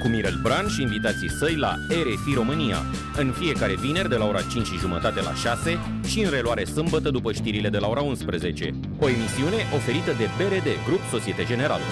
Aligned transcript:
Cu 0.00 0.08
Mirel 0.08 0.38
Bran 0.42 0.68
și 0.68 0.82
invitații 0.82 1.30
săi 1.30 1.56
la 1.56 1.74
RFI 1.88 2.34
România, 2.34 2.82
în 3.16 3.32
fiecare 3.32 3.74
vineri 3.74 4.08
de 4.08 4.16
la 4.16 4.24
ora 4.24 4.42
5 4.42 4.66
și 4.66 4.78
jumătate 4.78 5.20
la 5.20 5.34
6 5.34 5.78
și 6.06 6.20
în 6.20 6.30
reluare 6.30 6.64
sâmbătă 6.64 7.10
după 7.10 7.32
știrile 7.32 7.68
de 7.68 7.78
la 7.78 7.88
ora 7.88 8.00
11. 8.00 8.74
O 8.98 9.08
emisiune 9.08 9.56
oferită 9.74 10.12
de 10.18 10.28
BRD, 10.36 10.68
Grup 10.86 11.00
Societe 11.10 11.44
Generală. 11.44 11.82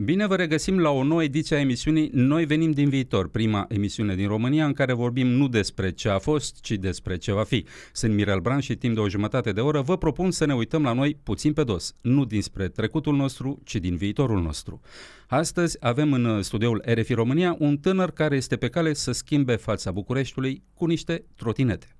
Bine 0.00 0.26
vă 0.26 0.36
regăsim 0.36 0.78
la 0.78 0.90
o 0.90 1.02
nouă 1.02 1.22
ediție 1.22 1.56
a 1.56 1.60
emisiunii 1.60 2.10
Noi 2.12 2.44
venim 2.44 2.70
din 2.70 2.88
viitor, 2.88 3.28
prima 3.28 3.66
emisiune 3.68 4.14
din 4.14 4.28
România 4.28 4.66
în 4.66 4.72
care 4.72 4.92
vorbim 4.92 5.26
nu 5.26 5.48
despre 5.48 5.92
ce 5.92 6.08
a 6.08 6.18
fost, 6.18 6.60
ci 6.60 6.70
despre 6.70 7.16
ce 7.16 7.32
va 7.32 7.42
fi. 7.42 7.64
Sunt 7.92 8.14
Mirel 8.14 8.40
Bran 8.40 8.60
și 8.60 8.76
timp 8.76 8.94
de 8.94 9.00
o 9.00 9.08
jumătate 9.08 9.52
de 9.52 9.60
oră 9.60 9.80
vă 9.80 9.96
propun 9.96 10.30
să 10.30 10.44
ne 10.44 10.54
uităm 10.54 10.82
la 10.82 10.92
noi 10.92 11.18
puțin 11.22 11.52
pe 11.52 11.64
dos, 11.64 11.94
nu 12.00 12.24
dinspre 12.24 12.68
trecutul 12.68 13.16
nostru, 13.16 13.60
ci 13.64 13.76
din 13.76 13.96
viitorul 13.96 14.42
nostru. 14.42 14.80
Astăzi 15.28 15.76
avem 15.80 16.12
în 16.12 16.42
studioul 16.42 16.82
RFI 16.86 17.14
România 17.14 17.56
un 17.58 17.78
tânăr 17.78 18.10
care 18.10 18.36
este 18.36 18.56
pe 18.56 18.68
cale 18.68 18.92
să 18.92 19.12
schimbe 19.12 19.56
fața 19.56 19.90
Bucureștiului 19.90 20.62
cu 20.74 20.86
niște 20.86 21.24
trotinete. 21.36 21.97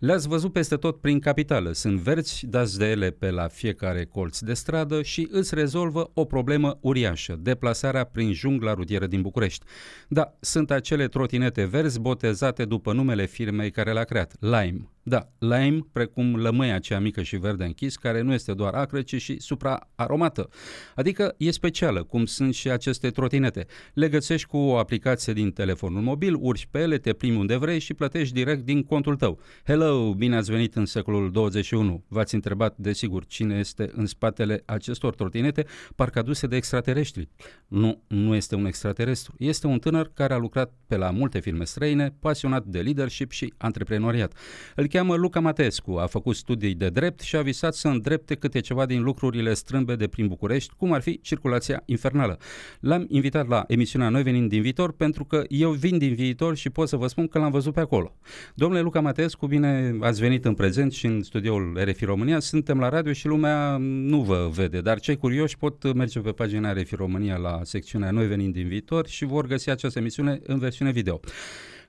Le-ați 0.00 0.28
văzut 0.28 0.52
peste 0.52 0.76
tot 0.76 1.00
prin 1.00 1.18
capitală. 1.18 1.72
Sunt 1.72 1.98
verzi, 1.98 2.46
dați 2.46 2.78
de 2.78 2.90
ele 2.90 3.10
pe 3.10 3.30
la 3.30 3.48
fiecare 3.48 4.04
colț 4.04 4.38
de 4.38 4.54
stradă 4.54 5.02
și 5.02 5.28
îți 5.30 5.54
rezolvă 5.54 6.10
o 6.14 6.24
problemă 6.24 6.78
uriașă, 6.80 7.38
deplasarea 7.40 8.04
prin 8.04 8.32
jungla 8.32 8.74
rutieră 8.74 9.06
din 9.06 9.22
București. 9.22 9.64
Da, 10.08 10.34
sunt 10.40 10.70
acele 10.70 11.08
trotinete 11.08 11.64
verzi 11.64 12.00
botezate 12.00 12.64
după 12.64 12.92
numele 12.92 13.26
firmei 13.26 13.70
care 13.70 13.92
le-a 13.92 14.04
creat, 14.04 14.36
Lime. 14.38 14.88
Da, 15.02 15.28
lime, 15.38 15.78
precum 15.92 16.36
lămâia 16.36 16.78
cea 16.78 16.98
mică 16.98 17.22
și 17.22 17.36
verde 17.36 17.64
închis, 17.64 17.96
care 17.96 18.20
nu 18.20 18.32
este 18.32 18.52
doar 18.52 18.74
acră, 18.74 19.02
ci 19.02 19.20
și 19.20 19.40
supraaromată. 19.40 20.48
Adică 20.94 21.34
e 21.36 21.50
specială, 21.50 22.02
cum 22.02 22.24
sunt 22.24 22.54
și 22.54 22.70
aceste 22.70 23.10
trotinete. 23.10 23.66
Le 23.94 24.08
găsești 24.08 24.46
cu 24.46 24.56
o 24.56 24.76
aplicație 24.76 25.32
din 25.32 25.50
telefonul 25.50 26.02
mobil, 26.02 26.36
urci 26.38 26.68
pe 26.70 26.78
ele, 26.78 26.98
te 26.98 27.12
primi 27.12 27.36
unde 27.36 27.56
vrei 27.56 27.78
și 27.78 27.94
plătești 27.94 28.34
direct 28.34 28.64
din 28.64 28.82
contul 28.82 29.16
tău. 29.16 29.38
Hello, 29.64 29.89
bine 30.16 30.36
ați 30.36 30.50
venit 30.50 30.74
în 30.74 30.86
secolul 30.86 31.30
21. 31.30 32.04
V-ați 32.08 32.34
întrebat, 32.34 32.74
desigur, 32.76 33.26
cine 33.26 33.58
este 33.58 33.90
în 33.92 34.06
spatele 34.06 34.62
acestor 34.64 35.14
trotinete, 35.14 35.66
parcă 35.96 36.18
aduse 36.18 36.46
de 36.46 36.56
extraterestri. 36.56 37.28
Nu, 37.68 38.02
nu 38.06 38.34
este 38.34 38.54
un 38.54 38.64
extraterestru. 38.64 39.34
Este 39.38 39.66
un 39.66 39.78
tânăr 39.78 40.10
care 40.14 40.34
a 40.34 40.36
lucrat 40.36 40.72
pe 40.86 40.96
la 40.96 41.10
multe 41.10 41.40
firme 41.40 41.64
străine, 41.64 42.14
pasionat 42.20 42.64
de 42.64 42.80
leadership 42.80 43.30
și 43.30 43.52
antreprenoriat. 43.56 44.32
Îl 44.76 44.86
cheamă 44.86 45.14
Luca 45.14 45.40
Matescu, 45.40 45.92
a 45.92 46.06
făcut 46.06 46.36
studii 46.36 46.74
de 46.74 46.88
drept 46.88 47.20
și 47.20 47.36
a 47.36 47.42
visat 47.42 47.74
să 47.74 47.88
îndrepte 47.88 48.34
câte 48.34 48.60
ceva 48.60 48.86
din 48.86 49.02
lucrurile 49.02 49.54
strâmbe 49.54 49.96
de 49.96 50.08
prin 50.08 50.26
București, 50.26 50.74
cum 50.76 50.92
ar 50.92 51.00
fi 51.00 51.20
circulația 51.20 51.82
infernală. 51.84 52.38
L-am 52.80 53.06
invitat 53.08 53.48
la 53.48 53.64
emisiunea 53.66 54.08
Noi 54.08 54.22
venind 54.22 54.48
din 54.48 54.62
viitor 54.62 54.92
pentru 54.92 55.24
că 55.24 55.44
eu 55.48 55.70
vin 55.70 55.98
din 55.98 56.14
viitor 56.14 56.56
și 56.56 56.70
pot 56.70 56.88
să 56.88 56.96
vă 56.96 57.06
spun 57.06 57.26
că 57.26 57.38
l-am 57.38 57.50
văzut 57.50 57.74
pe 57.74 57.80
acolo. 57.80 58.16
Domnule 58.54 58.80
Luca 58.80 59.00
Matescu, 59.00 59.46
bine 59.46 59.79
ați 60.00 60.20
venit 60.20 60.44
în 60.44 60.54
prezent 60.54 60.92
și 60.92 61.06
în 61.06 61.22
studioul 61.22 61.80
RFI 61.84 62.04
România. 62.04 62.38
Suntem 62.38 62.78
la 62.78 62.88
radio 62.88 63.12
și 63.12 63.26
lumea 63.26 63.76
nu 63.80 64.20
vă 64.20 64.50
vede, 64.52 64.80
dar 64.80 65.00
cei 65.00 65.16
curioși 65.16 65.56
pot 65.56 65.94
merge 65.94 66.20
pe 66.20 66.30
pagina 66.30 66.72
RFI 66.72 66.94
România 66.94 67.36
la 67.36 67.60
secțiunea 67.62 68.10
Noi 68.10 68.26
venind 68.26 68.52
din 68.52 68.68
viitor 68.68 69.06
și 69.06 69.24
vor 69.24 69.46
găsi 69.46 69.70
această 69.70 69.98
emisiune 69.98 70.40
în 70.46 70.58
versiune 70.58 70.90
video. 70.90 71.20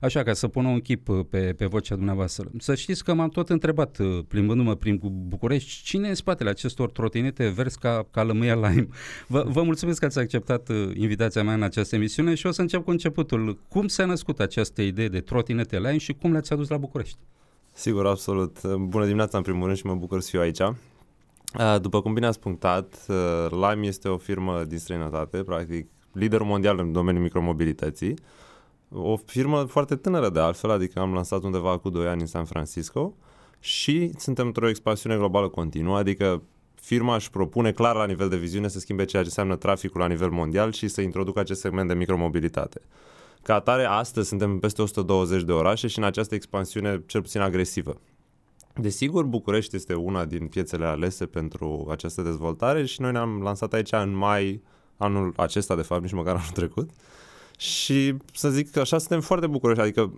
Așa, 0.01 0.23
ca 0.23 0.33
să 0.33 0.47
pun 0.47 0.65
un 0.65 0.79
chip 0.79 1.07
uh, 1.07 1.25
pe, 1.29 1.53
pe 1.57 1.65
vocea 1.65 1.95
dumneavoastră. 1.95 2.51
Să 2.59 2.75
știți 2.75 3.03
că 3.03 3.13
m-am 3.13 3.29
tot 3.29 3.49
întrebat, 3.49 3.97
uh, 3.97 4.19
plimbându-mă 4.27 4.75
prin 4.75 4.99
București, 5.03 5.83
cine 5.83 6.05
e 6.05 6.09
în 6.09 6.15
spatele 6.15 6.49
acestor 6.49 6.91
trotinete 6.91 7.47
verzi 7.47 7.79
ca, 7.79 8.07
ca 8.11 8.23
lămâia 8.23 8.55
Lime? 8.55 8.87
Vă, 9.27 9.45
vă 9.47 9.63
mulțumesc 9.63 9.99
că 9.99 10.05
ați 10.05 10.19
acceptat 10.19 10.69
uh, 10.69 10.91
invitația 10.95 11.43
mea 11.43 11.53
în 11.53 11.63
această 11.63 11.95
emisiune 11.95 12.35
și 12.35 12.45
o 12.45 12.51
să 12.51 12.61
încep 12.61 12.83
cu 12.83 12.91
începutul. 12.91 13.59
Cum 13.67 13.87
s-a 13.87 14.05
născut 14.05 14.39
această 14.39 14.81
idee 14.81 15.07
de 15.07 15.19
trotinete 15.19 15.77
Lime 15.77 15.97
și 15.97 16.13
cum 16.13 16.31
le-ați 16.31 16.53
adus 16.53 16.69
la 16.69 16.77
București? 16.77 17.17
Sigur, 17.81 18.07
absolut. 18.07 18.61
Bună 18.63 19.05
dimineața, 19.05 19.37
în 19.37 19.43
primul 19.43 19.65
rând, 19.65 19.77
și 19.77 19.85
mă 19.85 19.95
bucur 19.95 20.21
să 20.21 20.29
fiu 20.29 20.39
aici. 20.39 20.61
După 21.81 22.01
cum 22.01 22.13
bine 22.13 22.25
ați 22.25 22.39
punctat, 22.39 23.05
Lime 23.49 23.87
este 23.87 24.07
o 24.07 24.17
firmă 24.17 24.63
din 24.63 24.77
străinătate, 24.77 25.43
practic 25.43 25.87
lider 26.11 26.41
mondial 26.41 26.79
în 26.79 26.91
domeniul 26.91 27.23
micromobilității 27.23 28.13
o 28.93 29.15
firmă 29.15 29.63
foarte 29.63 29.95
tânără 29.95 30.29
de 30.29 30.39
altfel, 30.39 30.69
adică 30.69 30.99
am 30.99 31.13
lansat 31.13 31.43
undeva 31.43 31.77
cu 31.77 31.89
2 31.89 32.07
ani 32.07 32.21
în 32.21 32.27
San 32.27 32.45
Francisco 32.45 33.13
și 33.59 34.11
suntem 34.17 34.45
într-o 34.45 34.69
expansiune 34.69 35.15
globală 35.15 35.49
continuă, 35.49 35.97
adică 35.97 36.41
firma 36.75 37.15
își 37.15 37.29
propune 37.29 37.71
clar 37.71 37.95
la 37.95 38.05
nivel 38.05 38.29
de 38.29 38.37
viziune 38.37 38.67
să 38.67 38.79
schimbe 38.79 39.05
ceea 39.05 39.21
ce 39.21 39.27
înseamnă 39.27 39.55
traficul 39.55 39.99
la 39.99 40.07
nivel 40.07 40.29
mondial 40.29 40.71
și 40.71 40.87
să 40.87 41.01
introducă 41.01 41.39
acest 41.39 41.59
segment 41.59 41.87
de 41.87 41.93
micromobilitate. 41.93 42.81
Ca 43.43 43.55
atare, 43.55 43.83
astăzi 43.83 44.27
suntem 44.27 44.51
în 44.51 44.59
peste 44.59 44.81
120 44.81 45.43
de 45.43 45.51
orașe 45.51 45.87
și 45.87 45.97
în 45.97 46.03
această 46.03 46.35
expansiune 46.35 47.03
cel 47.05 47.21
puțin 47.21 47.41
agresivă. 47.41 47.95
Desigur, 48.75 49.23
București 49.23 49.75
este 49.75 49.93
una 49.93 50.25
din 50.25 50.47
piețele 50.47 50.85
alese 50.85 51.25
pentru 51.25 51.87
această 51.91 52.21
dezvoltare 52.21 52.85
și 52.85 53.01
noi 53.01 53.11
ne-am 53.11 53.41
lansat 53.41 53.73
aici 53.73 53.91
în 53.91 54.15
mai 54.15 54.61
anul 54.97 55.33
acesta, 55.35 55.75
de 55.75 55.81
fapt, 55.81 56.01
nici 56.01 56.13
măcar 56.13 56.35
anul 56.35 56.49
trecut. 56.53 56.89
Uh, 56.89 56.95
și 57.61 58.15
să 58.33 58.49
zic 58.49 58.71
că 58.71 58.79
așa 58.79 58.97
suntem 58.97 59.21
foarte 59.21 59.47
bucuroși, 59.47 59.79
adică 59.79 60.13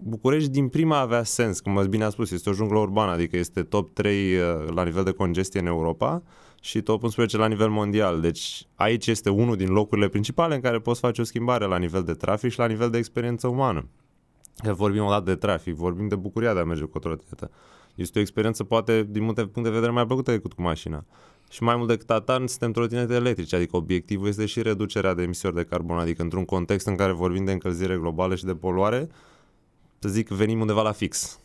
București 0.00 0.50
din 0.50 0.68
prima 0.68 0.98
avea 0.98 1.22
sens, 1.22 1.60
cum 1.60 1.86
bine 1.90 2.04
a 2.04 2.10
spus, 2.10 2.30
este 2.30 2.50
o 2.50 2.52
junglă 2.52 2.78
urbană, 2.78 3.10
adică 3.10 3.36
este 3.36 3.62
top 3.62 3.90
3 3.90 4.34
uh, 4.34 4.40
la 4.74 4.84
nivel 4.84 5.04
de 5.04 5.10
congestie 5.10 5.60
în 5.60 5.66
Europa 5.66 6.22
și 6.60 6.82
top 6.82 7.02
11 7.02 7.36
la 7.36 7.46
nivel 7.46 7.68
mondial. 7.68 8.20
Deci 8.20 8.66
aici 8.74 9.06
este 9.06 9.30
unul 9.30 9.56
din 9.56 9.68
locurile 9.68 10.08
principale 10.08 10.54
în 10.54 10.60
care 10.60 10.78
poți 10.78 11.00
face 11.00 11.20
o 11.20 11.24
schimbare 11.24 11.64
la 11.64 11.78
nivel 11.78 12.02
de 12.02 12.12
trafic 12.12 12.50
și 12.50 12.58
la 12.58 12.66
nivel 12.66 12.90
de 12.90 12.98
experiență 12.98 13.46
umană. 13.46 13.88
Că 14.62 14.72
vorbim 14.72 15.04
o 15.04 15.08
dată 15.08 15.24
de 15.24 15.34
trafic, 15.34 15.74
vorbim 15.74 16.08
de 16.08 16.16
bucuria 16.16 16.54
de 16.54 16.60
a 16.60 16.64
merge 16.64 16.82
cu 16.82 16.96
o 16.96 16.98
trotinetă. 17.00 17.50
Este 17.94 18.18
o 18.18 18.20
experiență 18.20 18.64
poate 18.64 19.06
din 19.10 19.22
multe 19.22 19.40
puncte 19.40 19.62
de 19.62 19.74
vedere 19.74 19.92
mai 19.92 20.06
plăcută 20.06 20.30
decât 20.30 20.52
cu 20.52 20.62
mașina. 20.62 21.04
Și 21.50 21.62
mai 21.62 21.76
mult 21.76 21.88
decât 21.88 22.10
atât, 22.10 22.48
suntem 22.48 22.72
trotinete 22.72 23.14
electrice, 23.14 23.56
adică 23.56 23.76
obiectivul 23.76 24.28
este 24.28 24.46
și 24.46 24.62
reducerea 24.62 25.14
de 25.14 25.22
emisiuni 25.22 25.54
de 25.54 25.64
carbon, 25.64 25.98
adică 25.98 26.22
într-un 26.22 26.44
context 26.44 26.86
în 26.86 26.96
care 26.96 27.12
vorbim 27.12 27.44
de 27.44 27.52
încălzire 27.52 27.96
globală 27.96 28.34
și 28.34 28.44
de 28.44 28.54
poluare, 28.54 29.08
să 29.98 30.08
zic, 30.08 30.28
venim 30.28 30.60
undeva 30.60 30.82
la 30.82 30.92
fix. 30.92 31.40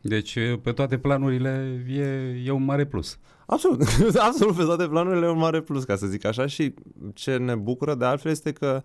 Deci, 0.00 0.38
pe 0.62 0.72
toate 0.72 0.98
planurile 0.98 1.84
e, 1.88 2.02
e 2.44 2.50
un 2.50 2.64
mare 2.64 2.84
plus. 2.84 3.18
Absolut, 3.50 3.82
absolut, 4.28 4.56
pe 4.56 4.64
toate 4.64 4.88
planurile 4.88 5.26
e 5.26 5.28
un 5.28 5.38
mare 5.38 5.60
plus, 5.60 5.84
ca 5.84 5.96
să 5.96 6.06
zic 6.06 6.24
așa, 6.24 6.46
și 6.46 6.74
ce 7.14 7.36
ne 7.36 7.54
bucură 7.54 7.94
de 7.94 8.04
altfel 8.04 8.30
este 8.30 8.52
că 8.52 8.82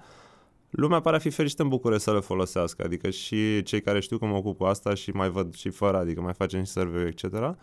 lumea 0.69 0.99
pare 0.99 1.15
a 1.15 1.19
fi 1.19 1.29
fericită 1.29 1.63
în 1.63 1.69
București 1.69 2.03
să 2.03 2.13
le 2.13 2.19
folosească, 2.19 2.83
adică 2.83 3.09
și 3.09 3.63
cei 3.63 3.81
care 3.81 3.99
știu 3.99 4.17
că 4.17 4.25
mă 4.25 4.35
ocup 4.35 4.57
cu 4.57 4.63
asta 4.63 4.93
și 4.93 5.11
mai 5.11 5.29
văd 5.29 5.55
și 5.55 5.69
fără, 5.69 5.97
adică 5.97 6.21
mai 6.21 6.33
facem 6.33 6.63
și 6.63 6.71
survey 6.71 7.05
etc., 7.07 7.55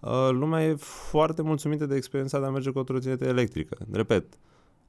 Uh, 0.00 0.28
lumea 0.30 0.64
e 0.64 0.74
foarte 0.74 1.42
mulțumită 1.42 1.86
de 1.86 1.96
experiența 1.96 2.40
de 2.40 2.46
a 2.46 2.50
merge 2.50 2.70
cu 2.70 2.78
o 2.78 2.82
trotinetă 2.82 3.24
electrică. 3.24 3.76
Repet, 3.92 4.24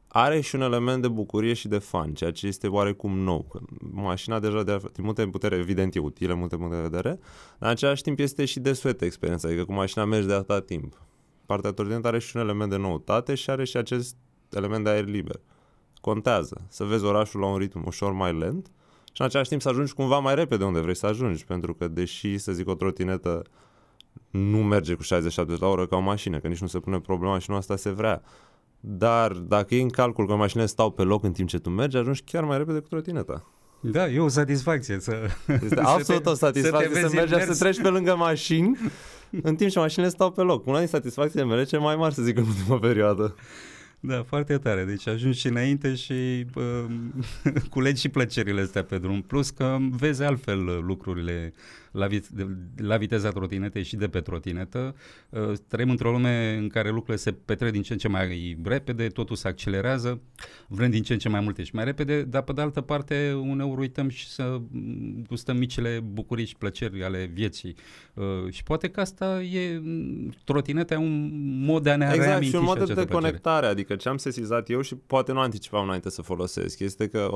are 0.08 0.42
și 0.42 0.56
un 0.56 0.62
element 0.62 1.02
de 1.02 1.08
bucurie 1.08 1.54
și 1.54 1.68
de 1.68 1.78
fan, 1.78 2.14
ceea 2.14 2.32
ce 2.32 2.48
este 2.48 2.68
oarecum 2.68 3.18
nou. 3.18 3.62
Mașina 3.92 4.40
deja 4.40 4.64
de 4.64 4.78
multe 4.98 5.28
putere, 5.28 5.56
evident, 5.56 5.96
e 5.96 6.00
utilă, 6.00 6.34
multe 6.34 6.56
puncte 6.56 6.76
de 6.76 6.82
vedere, 6.82 7.10
dar 7.10 7.20
în 7.60 7.68
același 7.68 8.02
timp 8.02 8.20
este 8.20 8.46
și 8.46 8.60
de 8.60 8.74
suetă 8.74 9.06
experiența, 9.06 9.48
adică 9.48 9.66
cu 9.66 9.74
mașina 9.74 10.06
mergi 10.06 10.28
de 10.28 10.34
atâta 10.34 10.60
timp. 10.60 11.02
Partea 11.52 11.72
trotinetă 11.72 12.08
are 12.08 12.20
și 12.20 12.36
un 12.36 12.42
element 12.42 12.70
de 12.70 12.78
noutate 12.78 13.36
și 13.36 13.50
are 13.50 13.64
și 13.64 13.78
acest 13.78 14.16
element 14.50 14.84
de 14.84 14.90
aer 14.90 15.06
liber. 15.06 15.40
Contează 16.02 16.62
să 16.70 16.84
vezi 16.84 17.06
orașul 17.06 17.40
la 17.40 17.46
un 17.46 17.58
ritm 17.58 17.84
ușor 17.86 18.12
mai 18.12 18.38
lent 18.38 18.72
și 19.04 19.22
în 19.22 19.26
același 19.26 19.50
timp 19.50 19.62
să 19.62 19.70
ajungi 19.70 19.94
cumva 19.94 20.20
mai 20.20 20.36
repede 20.36 20.64
unde 20.64 20.80
vrei 20.80 20.96
să 20.96 21.06
ajungi, 21.06 21.46
pentru 21.46 21.74
că 21.74 21.88
deși, 21.88 22.38
să 22.38 22.52
zic, 22.52 22.68
o 22.68 22.74
trotinetă 22.74 23.42
nu 24.30 24.58
merge 24.58 24.94
cu 24.94 25.02
60 25.02 25.60
la 25.60 25.68
oră 25.68 25.88
ca 25.88 25.96
o 25.96 26.00
mașină, 26.00 26.40
că 26.40 26.48
nici 26.48 26.62
nu 26.62 26.68
se 26.68 26.80
pune 26.80 27.00
problema 27.00 27.40
și 27.40 27.50
nu 27.50 27.56
asta 27.56 27.76
se 27.76 27.90
vrea. 27.90 28.22
Dar 28.80 29.32
dacă 29.32 29.76
e 29.76 29.82
în 29.82 29.90
calcul 29.90 30.28
că 30.28 30.36
mașinile 30.36 30.68
stau 30.68 30.92
pe 30.92 31.04
loc 31.04 31.24
în 31.24 31.32
timp 31.32 31.50
ce 31.50 31.60
tu 31.60 31.70
mergi, 31.70 31.98
ajungi 31.98 32.22
chiar 32.22 32.44
mai 32.44 32.58
repede 32.58 32.80
cu 32.80 32.88
trotineta. 32.88 33.46
Da, 33.82 34.10
e 34.10 34.20
o 34.20 34.28
satisfacție 34.28 35.00
să... 35.00 35.30
Este 35.64 35.80
absolut 35.96 36.26
o 36.26 36.34
satisfacție 36.34 37.02
să, 37.02 37.08
să 37.08 37.16
mergi 37.16 37.54
să 37.54 37.64
treci 37.64 37.82
pe 37.82 37.88
lângă 37.88 38.16
mașini 38.16 38.78
în 39.42 39.56
timp 39.56 39.72
ce 39.72 39.80
mașinile 39.80 40.10
stau 40.10 40.32
pe 40.32 40.42
loc. 40.42 40.68
Una 40.68 40.78
din 40.78 40.88
satisfacțiile 40.88 41.46
mele 41.46 41.64
ce 41.64 41.78
mai 41.78 41.96
mari, 41.96 42.14
să 42.14 42.22
zic, 42.22 42.38
în 42.38 42.46
ultima 42.48 42.80
perioadă. 42.80 43.36
Da, 44.00 44.24
foarte 44.24 44.58
tare. 44.58 44.84
Deci 44.84 45.08
ajungi 45.08 45.40
și 45.40 45.48
înainte 45.48 45.96
și 45.96 46.46
uh, 46.56 46.86
culegi 47.70 48.02
și 48.02 48.10
plăcerile 48.10 48.62
astea 48.62 48.84
pe 48.84 48.98
drum. 48.98 49.22
Plus 49.22 49.50
că 49.50 49.78
vezi 49.90 50.24
altfel 50.24 50.84
lucrurile 50.86 51.54
la, 51.92 52.08
vit- 52.08 52.30
la 52.76 52.98
viteza 52.98 53.30
trotinetei 53.30 53.84
și 53.84 53.96
de 53.96 54.08
pe 54.08 54.20
trotinetă. 54.20 54.96
Uh, 55.30 55.52
trăim 55.68 55.90
într-o 55.90 56.12
lume 56.12 56.56
în 56.60 56.68
care 56.68 56.90
lucrurile 56.90 57.16
se 57.16 57.32
petrec 57.32 57.72
din 57.72 57.82
ce 57.82 57.94
în 57.94 58.00
ce 58.00 58.08
mai 58.08 58.58
repede, 58.64 59.08
totul 59.08 59.36
se 59.36 59.48
accelerează, 59.48 60.22
vrem 60.68 60.90
din 60.90 61.04
ce 61.04 61.14
în 61.14 61.20
ce 61.20 61.30
mai 61.30 61.40
multe 61.40 61.64
și 61.64 61.76
mai 61.76 61.84
repede, 61.84 62.24
dar 62.24 62.42
pe 62.42 62.54
de 62.54 62.62
altă 62.62 62.82
parte 62.82 63.34
uneori 63.42 63.80
uităm 63.80 64.10
și 64.10 64.28
să 64.28 64.62
gustăm 65.28 65.58
micile 65.58 66.00
bucurii 66.00 66.46
și 66.46 66.56
plăceri 66.56 67.04
ale 67.04 67.30
vieții. 67.34 67.76
Uh, 68.14 68.52
și 68.52 68.64
poate 68.64 68.90
că 68.90 69.00
asta 69.00 69.42
e, 69.42 69.82
trotineta 70.44 70.94
e 70.94 70.98
un 70.98 71.30
mod 71.66 71.84
de 71.84 71.92
a 71.92 71.96
ne 71.96 72.06
exact, 72.06 72.28
reaminti 72.28 72.50
și 72.50 72.56
un 72.56 72.64
mod 72.64 72.88
și 72.88 72.94
de 72.94 73.06
conectare, 73.06 73.66
adică 73.66 73.96
ce 73.96 74.10
am 74.10 74.18
sesizat 74.18 74.70
eu 74.70 74.82
și 74.82 74.96
poate 74.96 75.32
nu 75.32 75.40
anticipam 75.40 75.84
înainte 75.84 76.10
să 76.10 76.22
folosesc, 76.22 76.80
este 76.80 77.08
că 77.08 77.30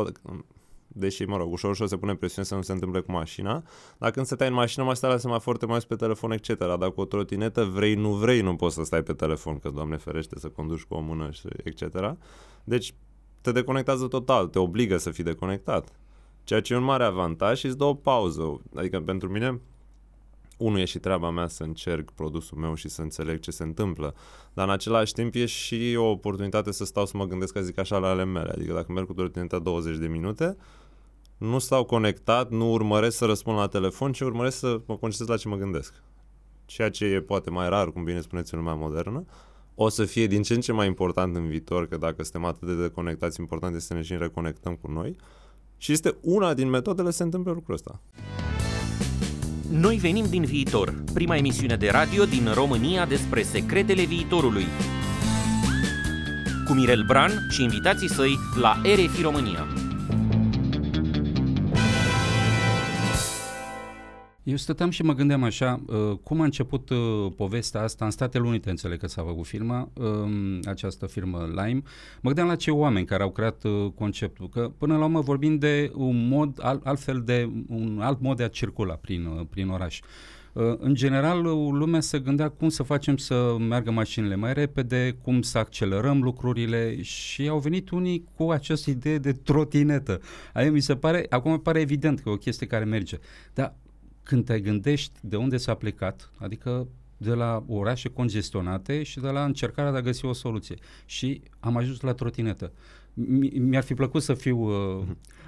deși, 0.97 1.23
mă 1.23 1.37
rog, 1.37 1.51
ușor, 1.51 1.71
ușor 1.71 1.87
se 1.87 1.97
pune 1.97 2.15
presiune 2.15 2.47
să 2.47 2.55
nu 2.55 2.61
se 2.61 2.71
întâmple 2.71 2.99
cu 2.99 3.11
mașina, 3.11 3.63
dar 3.97 4.11
când 4.11 4.25
stai 4.25 4.47
în 4.47 4.53
mașină, 4.53 4.83
mai 4.83 4.95
stai 4.95 5.09
la 5.09 5.17
semafor, 5.17 5.57
te 5.57 5.65
mai 5.65 5.79
pe 5.87 5.95
telefon, 5.95 6.31
etc. 6.31 6.57
Dar 6.57 6.91
cu 6.91 7.01
o 7.01 7.05
trotinetă, 7.05 7.63
vrei, 7.63 7.95
nu 7.95 8.13
vrei, 8.13 8.41
nu 8.41 8.55
poți 8.55 8.75
să 8.75 8.83
stai 8.83 9.03
pe 9.03 9.13
telefon, 9.13 9.59
că, 9.59 9.69
Doamne 9.69 9.97
ferește, 9.97 10.39
să 10.39 10.47
conduci 10.47 10.83
cu 10.83 10.93
o 10.93 10.99
mână, 10.99 11.31
și 11.31 11.47
etc. 11.63 12.15
Deci, 12.63 12.93
te 13.41 13.51
deconectează 13.51 14.07
total, 14.07 14.47
te 14.47 14.59
obligă 14.59 14.97
să 14.97 15.11
fii 15.11 15.23
deconectat. 15.23 15.89
Ceea 16.43 16.61
ce 16.61 16.73
e 16.73 16.77
un 16.77 16.83
mare 16.83 17.03
avantaj 17.03 17.59
și 17.59 17.65
îți 17.65 17.77
dă 17.77 17.83
o 17.83 17.93
pauză. 17.93 18.61
Adică, 18.75 18.99
pentru 18.99 19.29
mine, 19.29 19.61
unul 20.57 20.79
e 20.79 20.85
și 20.85 20.99
treaba 20.99 21.29
mea 21.29 21.47
să 21.47 21.63
încerc 21.63 22.11
produsul 22.11 22.57
meu 22.57 22.73
și 22.73 22.89
să 22.89 23.01
înțeleg 23.01 23.39
ce 23.39 23.51
se 23.51 23.63
întâmplă, 23.63 24.15
dar 24.53 24.67
în 24.67 24.73
același 24.73 25.13
timp 25.13 25.35
e 25.35 25.45
și 25.45 25.95
o 25.97 26.09
oportunitate 26.09 26.71
să 26.71 26.85
stau 26.85 27.05
să 27.05 27.17
mă 27.17 27.25
gândesc, 27.25 27.53
ca 27.53 27.61
zic 27.61 27.77
așa, 27.77 27.97
la 27.97 28.07
ale 28.07 28.23
mele. 28.23 28.51
Adică 28.51 28.73
dacă 28.73 28.91
merg 28.91 29.07
cu 29.07 29.13
trotineta 29.13 29.59
20 29.59 29.97
de 29.97 30.07
minute, 30.07 30.57
nu 31.37 31.59
stau 31.59 31.83
conectat, 31.83 32.51
nu 32.51 32.71
urmăresc 32.71 33.17
să 33.17 33.25
răspund 33.25 33.57
la 33.57 33.67
telefon, 33.67 34.11
ci 34.11 34.19
urmăresc 34.19 34.57
să 34.57 34.81
mă 34.85 34.97
concentrez 34.97 35.27
la 35.27 35.37
ce 35.37 35.47
mă 35.47 35.55
gândesc. 35.55 35.93
Ceea 36.65 36.89
ce 36.89 37.05
e 37.05 37.21
poate 37.21 37.49
mai 37.49 37.69
rar, 37.69 37.91
cum 37.91 38.03
bine 38.03 38.21
spuneți 38.21 38.53
în 38.53 38.59
lumea 38.59 38.75
modernă, 38.75 39.25
o 39.75 39.89
să 39.89 40.05
fie 40.05 40.27
din 40.27 40.41
ce 40.41 40.53
în 40.53 40.61
ce 40.61 40.71
mai 40.71 40.87
important 40.87 41.35
în 41.35 41.47
viitor, 41.47 41.87
că 41.87 41.97
dacă 41.97 42.23
suntem 42.23 42.45
atât 42.45 42.67
de 42.67 42.81
deconectați, 42.81 43.39
important 43.39 43.75
este 43.75 43.87
să 43.87 43.93
ne 43.93 44.01
și 44.01 44.17
reconectăm 44.17 44.75
cu 44.81 44.91
noi. 44.91 45.15
Și 45.77 45.91
este 45.91 46.17
una 46.21 46.53
din 46.53 46.69
metodele 46.69 47.11
să 47.11 47.17
se 47.17 47.23
întâmple 47.23 47.51
lucrul 47.51 47.73
ăsta. 47.73 48.01
Noi 49.69 49.95
venim 49.95 50.25
din 50.29 50.43
viitor, 50.43 51.03
prima 51.13 51.35
emisiune 51.35 51.75
de 51.75 51.89
radio 51.89 52.25
din 52.25 52.47
România 52.53 53.05
despre 53.05 53.41
secretele 53.41 54.03
viitorului. 54.03 54.65
Cu 56.67 56.73
Mirel 56.73 57.03
Bran 57.07 57.31
și 57.49 57.63
invitații 57.63 58.09
săi 58.09 58.37
la 58.59 58.81
RFI 58.83 59.21
România. 59.21 59.84
Eu 64.45 64.55
stăteam 64.55 64.89
și 64.89 65.03
mă 65.03 65.13
gândeam 65.13 65.43
așa, 65.43 65.81
uh, 65.87 66.17
cum 66.23 66.41
a 66.41 66.43
început 66.43 66.89
uh, 66.89 67.31
povestea 67.35 67.81
asta 67.81 68.05
în 68.05 68.11
Statele 68.11 68.47
Unite, 68.47 68.69
înțeleg 68.69 68.99
că 68.99 69.07
s-a 69.07 69.21
făcut 69.21 69.45
firma, 69.45 69.89
uh, 69.93 70.59
această 70.65 71.05
firmă 71.05 71.45
Lime. 71.47 71.81
Mă 72.15 72.21
gândeam 72.21 72.47
la 72.47 72.55
ce 72.55 72.71
oameni 72.71 73.05
care 73.05 73.23
au 73.23 73.31
creat 73.31 73.63
uh, 73.63 73.91
conceptul, 73.95 74.49
că 74.49 74.71
până 74.77 74.97
la 74.97 75.03
urmă 75.03 75.19
vorbim 75.19 75.57
de 75.57 75.91
un 75.95 76.27
mod, 76.27 76.59
al, 76.61 76.81
altfel 76.83 77.21
de, 77.25 77.49
un 77.67 77.99
alt 78.01 78.21
mod 78.21 78.37
de 78.37 78.43
a 78.43 78.47
circula 78.47 78.93
prin, 78.93 79.25
uh, 79.25 79.45
prin 79.49 79.69
oraș. 79.69 79.99
Uh, 80.53 80.63
în 80.77 80.93
general, 80.93 81.41
lumea 81.71 81.99
se 81.99 82.19
gândea 82.19 82.49
cum 82.49 82.69
să 82.69 82.83
facem 82.83 83.17
să 83.17 83.55
meargă 83.59 83.91
mașinile 83.91 84.35
mai 84.35 84.53
repede, 84.53 85.17
cum 85.21 85.41
să 85.41 85.57
accelerăm 85.57 86.21
lucrurile 86.21 87.01
și 87.01 87.47
au 87.47 87.59
venit 87.59 87.89
unii 87.89 88.25
cu 88.35 88.49
această 88.49 88.89
idee 88.89 89.17
de 89.17 89.31
trotinetă. 89.31 90.21
Aia 90.53 90.71
mi 90.71 90.79
se 90.79 90.95
pare, 90.95 91.25
acum 91.29 91.51
mi 91.51 91.59
pare 91.59 91.79
evident 91.79 92.19
că 92.19 92.29
e 92.29 92.31
o 92.31 92.37
chestie 92.37 92.67
care 92.67 92.83
merge. 92.83 93.19
Dar 93.53 93.75
când 94.25 94.45
te 94.45 94.59
gândești 94.59 95.19
de 95.21 95.35
unde 95.35 95.57
s-a 95.57 95.73
plecat, 95.73 96.31
adică 96.37 96.87
de 97.17 97.33
la 97.33 97.63
orașe 97.67 98.09
congestionate 98.09 99.03
și 99.03 99.19
de 99.19 99.27
la 99.27 99.43
încercarea 99.43 99.91
de 99.91 99.97
a 99.97 100.01
găsi 100.01 100.25
o 100.25 100.33
soluție. 100.33 100.75
Și 101.05 101.41
am 101.59 101.77
ajuns 101.77 101.99
la 102.01 102.13
trotinetă. 102.13 102.71
Mi-ar 103.53 103.83
fi 103.83 103.93
plăcut 103.93 104.21
să 104.21 104.33
fiu 104.33 104.57
uh, 104.57 105.03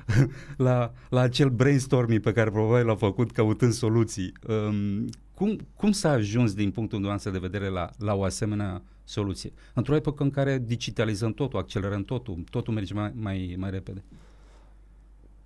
la, 0.68 0.94
la 1.10 1.22
acel 1.22 1.50
brainstorming 1.50 2.22
pe 2.22 2.32
care 2.32 2.50
probabil 2.50 2.86
l-a 2.86 2.96
făcut 2.96 3.32
căutând 3.32 3.72
soluții. 3.72 4.32
Um, 4.48 5.10
cum, 5.34 5.60
cum 5.76 5.92
s-a 5.92 6.10
ajuns 6.10 6.54
din 6.54 6.72
punctul 6.72 7.00
nostru 7.00 7.32
de 7.32 7.38
vedere 7.38 7.70
la, 7.70 7.90
la 7.98 8.14
o 8.16 8.24
asemenea 8.24 8.82
soluție? 9.04 9.52
Într-o 9.74 9.96
epocă 9.96 10.24
în 10.24 10.30
care 10.30 10.64
digitalizăm 10.66 11.34
totul, 11.34 11.60
accelerăm 11.60 12.04
totul, 12.04 12.44
totul 12.50 12.74
merge 12.74 12.94
mai, 12.94 13.12
mai, 13.16 13.56
mai 13.58 13.70
repede. 13.70 14.04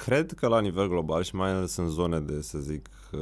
Cred 0.06 0.31
că 0.31 0.48
la 0.48 0.62
nivel 0.62 0.88
global 0.88 1.24
și 1.24 1.36
mai 1.36 1.50
ales 1.50 1.75
în 1.75 1.88
zone 1.88 2.19
de, 2.19 2.42
să 2.42 2.57
zic, 2.57 2.89
uh, 3.12 3.19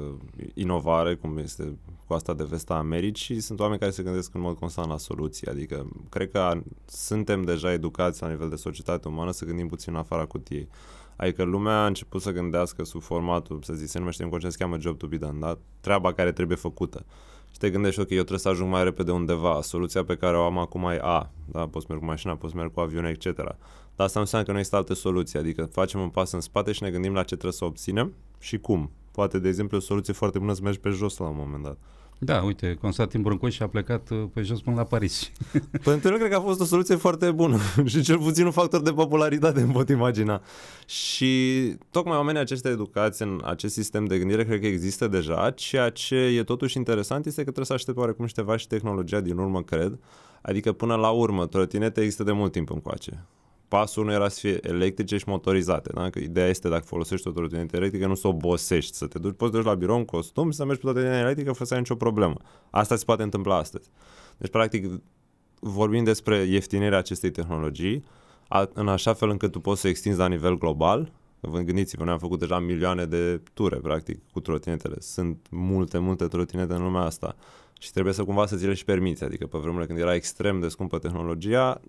inovare, 0.54 1.16
cum 1.16 1.38
este 1.38 1.78
coasta 2.08 2.34
de 2.34 2.44
vest 2.44 2.70
a 2.70 2.74
Americii, 2.74 3.40
sunt 3.40 3.60
oameni 3.60 3.80
care 3.80 3.92
se 3.92 4.04
gândesc 4.04 4.34
în 4.34 4.42
mod 4.42 4.58
constant 4.58 4.88
la 4.88 4.98
soluții. 4.98 5.48
Adică, 5.48 5.90
cred 6.10 6.31
că 6.31 6.62
suntem 6.86 7.44
deja 7.44 7.72
educați 7.72 8.22
la 8.22 8.30
nivel 8.30 8.50
de 8.50 8.56
societate 8.56 9.08
umană 9.08 9.31
să 9.31 9.46
gândim 9.46 9.68
puțin 9.68 9.94
în 9.94 10.00
afara 10.00 10.26
cutiei. 10.26 10.68
Adică 11.16 11.44
lumea 11.44 11.84
a 11.84 11.86
început 11.86 12.22
să 12.22 12.31
gândească 12.31 12.84
sub 12.84 13.02
formatul, 13.02 13.60
să 13.64 13.74
zic, 13.74 13.88
se 13.88 14.00
numește 14.00 14.24
în 14.24 14.30
concert, 14.30 14.54
se 14.54 14.58
cheamă 14.60 14.80
job 14.80 14.98
to 14.98 15.08
be 15.08 15.18
done, 15.18 15.40
da? 15.40 15.58
treaba 15.80 16.14
care 16.14 16.31
trebuie 16.31 16.58
făcută. 16.58 17.06
Și 17.51 17.57
te 17.57 17.69
gândești, 17.69 18.00
ok, 18.00 18.10
eu 18.10 18.16
trebuie 18.16 18.40
să 18.40 18.50
ajung 18.50 18.72
mai 18.72 18.84
repede 18.84 19.12
undeva, 19.12 19.62
soluția 19.62 20.04
pe 20.04 20.16
care 20.16 20.38
o 20.38 20.44
am 20.44 20.57
acum 20.57 20.84
e 20.84 21.00
A, 21.01 21.31
da? 21.46 21.68
poți 21.68 21.86
merg 21.90 22.00
cu 22.00 22.07
mașina, 22.07 22.36
poți 22.36 22.56
merg 22.56 22.74
cu 22.74 22.80
avion, 22.80 23.06
etc. 23.06 23.36
Dar 23.36 24.07
asta 24.07 24.19
înseamnă 24.19 24.46
că 24.46 24.51
nu 24.51 24.57
există 24.57 24.78
alte 24.78 24.94
soluții, 24.94 25.40
adică 25.40 25.66
facem 25.66 26.00
un 26.00 26.10
pas 26.10 26.31
în 26.31 26.40
spate 26.40 26.72
și 26.72 26.84
ne 26.84 26.90
gândim 26.90 27.13
la 27.13 27.19
ce 27.19 27.34
trebuie 27.34 27.51
să 27.51 27.66
obținem 27.66 28.13
și 28.40 28.57
cum. 28.57 28.92
Poate, 29.12 29.40
de 29.40 29.48
exemplu, 29.48 29.78
o 29.78 29.80
soluție 29.80 30.13
foarte 30.13 30.40
bună 30.40 30.54
să 30.54 30.62
mergi 30.63 30.80
pe 30.80 30.90
jos 30.90 31.18
la 31.18 31.28
un 31.28 31.36
moment 31.38 31.63
dat. 31.63 31.78
Da, 32.21 32.42
uite, 32.42 32.77
Constantin 32.81 33.21
Brâncoș 33.21 33.60
a 33.60 33.68
plecat 33.68 34.10
uh, 34.10 34.24
pe 34.33 34.42
jos 34.42 34.62
până 34.62 34.75
la 34.75 34.83
Paris. 34.83 35.31
Pentru 35.83 36.18
cred 36.18 36.30
că 36.30 36.36
a 36.36 36.42
fost 36.42 36.60
o 36.62 36.63
soluție 36.63 36.95
foarte 36.95 37.31
bună 37.31 37.57
și 37.86 38.01
cel 38.01 38.18
puțin 38.18 38.45
un 38.45 38.51
factor 38.51 38.81
de 38.81 38.92
popularitate, 38.92 39.62
îmi 39.62 39.74
pot 39.74 39.89
imagina. 39.89 40.42
Și 40.86 41.74
tocmai 41.92 42.16
oamenii 42.16 42.42
aceste 42.42 42.69
educații 42.69 43.25
în 43.25 43.42
acest 43.44 43.74
sistem 43.74 44.06
de 44.06 44.18
gândire 44.18 44.45
cred 44.45 44.60
că 44.60 44.68
există 44.68 45.07
deja. 45.07 45.51
Ceea 45.51 45.89
ce 45.89 46.16
e 46.16 46.44
totuși 46.44 46.77
interesant 46.77 47.25
este 47.25 47.38
că 47.38 47.44
trebuie 47.44 47.66
să 47.66 47.74
aștept 47.74 47.98
oarecum 47.98 48.25
și 48.25 48.33
ceva 48.33 48.57
și 48.57 48.68
tehnologia 48.68 49.19
din 49.19 49.38
urmă, 49.38 49.63
cred. 49.63 50.00
Adică 50.42 50.71
până 50.71 50.95
la 50.95 51.10
urmă, 51.10 51.45
trotinete 51.45 52.01
există 52.01 52.24
de 52.24 52.31
mult 52.31 52.51
timp 52.51 52.69
încoace 52.69 53.25
pasul 53.69 54.06
nu 54.06 54.12
era 54.12 54.27
să 54.30 54.39
fie 54.39 54.60
electrice 54.62 55.18
și 55.18 55.24
motorizate. 55.27 55.89
Da? 55.94 56.10
Că 56.10 56.19
ideea 56.19 56.48
este 56.48 56.69
dacă 56.69 56.83
folosești 56.86 57.27
o 57.27 57.31
trotinetă 57.31 57.75
electrică 57.75 58.07
nu 58.07 58.16
să 58.16 58.27
obosești, 58.27 58.95
să 58.95 59.07
te 59.07 59.19
duci, 59.19 59.36
poți 59.36 59.51
să 59.51 59.57
duci 59.57 59.66
la 59.66 59.75
birou 59.75 59.98
în 59.98 60.06
costum 60.06 60.50
și 60.50 60.56
să 60.56 60.66
mergi 60.66 60.81
pe 60.81 60.92
trotinetă 60.92 61.18
electrică 61.18 61.52
fără 61.52 61.64
să 61.64 61.73
ai 61.73 61.80
nicio 61.80 61.95
problemă. 61.95 62.35
Asta 62.69 62.95
se 62.95 63.04
poate 63.06 63.23
întâmpla 63.23 63.56
astăzi. 63.56 63.90
Deci, 64.38 64.49
practic, 64.49 65.02
vorbim 65.59 66.04
despre 66.04 66.35
ieftinirea 66.38 66.97
acestei 66.97 67.31
tehnologii, 67.31 68.04
a, 68.47 68.69
în 68.73 68.88
așa 68.88 69.14
fel 69.14 69.30
încât 69.30 69.52
tu 69.52 69.59
poți 69.59 69.81
să 69.81 69.88
extinzi 69.88 70.18
la 70.18 70.28
nivel 70.28 70.57
global. 70.57 71.11
Vă 71.40 71.59
gândiți-vă, 71.59 72.04
noi 72.04 72.14
am 72.14 72.19
făcut 72.19 72.40
deja 72.40 72.59
milioane 72.59 73.06
de 73.06 73.42
ture, 73.54 73.76
practic, 73.76 74.19
cu 74.31 74.40
trotinetele. 74.40 74.95
Sunt 74.99 75.47
multe, 75.49 75.97
multe 75.97 76.28
trotinete 76.28 76.73
în 76.73 76.83
lumea 76.83 77.02
asta 77.02 77.35
și 77.80 77.92
trebuie 77.92 78.14
să 78.14 78.23
cumva 78.23 78.45
să 78.45 78.56
ți 78.56 78.66
le 78.66 78.73
și 78.73 78.85
permiți. 78.85 79.23
Adică 79.23 79.47
pe 79.47 79.57
vremurile 79.57 79.85
când 79.85 79.99
era 79.99 80.16
extrem 80.16 80.59
de 80.59 80.68
scumpă 80.68 80.97
tehnologia, 80.97 81.81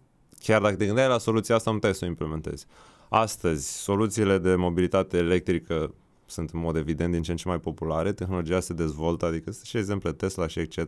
chiar 0.43 0.61
dacă 0.61 0.77
te 0.77 0.87
gândeai 0.87 1.09
la 1.09 1.19
soluția 1.19 1.55
asta, 1.55 1.71
nu 1.71 1.79
trebuie 1.79 1.99
să 1.99 2.05
o 2.05 2.09
implementezi. 2.09 2.67
Astăzi, 3.09 3.83
soluțiile 3.83 4.39
de 4.39 4.55
mobilitate 4.55 5.17
electrică 5.17 5.95
sunt 6.27 6.51
în 6.51 6.61
mod 6.61 6.77
evident 6.77 7.13
din 7.13 7.23
ce 7.23 7.31
în 7.31 7.37
ce 7.37 7.49
mai 7.49 7.61
populare, 7.61 8.13
tehnologia 8.13 8.61
se 8.61 8.73
dezvoltă, 8.73 9.27
adică 9.27 9.51
sunt 9.51 9.65
și 9.65 9.77
exemple 9.77 10.13
Tesla 10.13 10.47
și 10.47 10.59
etc. 10.59 10.79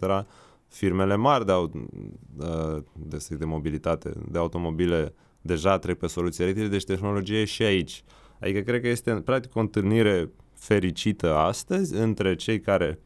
Firmele 0.69 1.15
mari 1.15 1.47
de, 1.47 1.53
de, 2.93 3.19
de 3.29 3.45
mobilitate, 3.45 4.13
de 4.31 4.39
automobile, 4.39 5.15
deja 5.41 5.79
trec 5.79 5.99
pe 5.99 6.07
soluții 6.07 6.43
electrice, 6.45 6.71
deci 6.71 6.85
tehnologie 6.85 7.39
e 7.39 7.45
și 7.45 7.63
aici. 7.63 8.05
Adică 8.41 8.61
cred 8.61 8.81
că 8.81 8.89
este 8.89 9.15
practic 9.15 9.57
o 9.57 9.61
întâlnire 9.61 10.31
fericită 10.53 11.35
astăzi 11.35 11.95
între 11.95 12.35
cei 12.35 12.61
care 12.61 12.99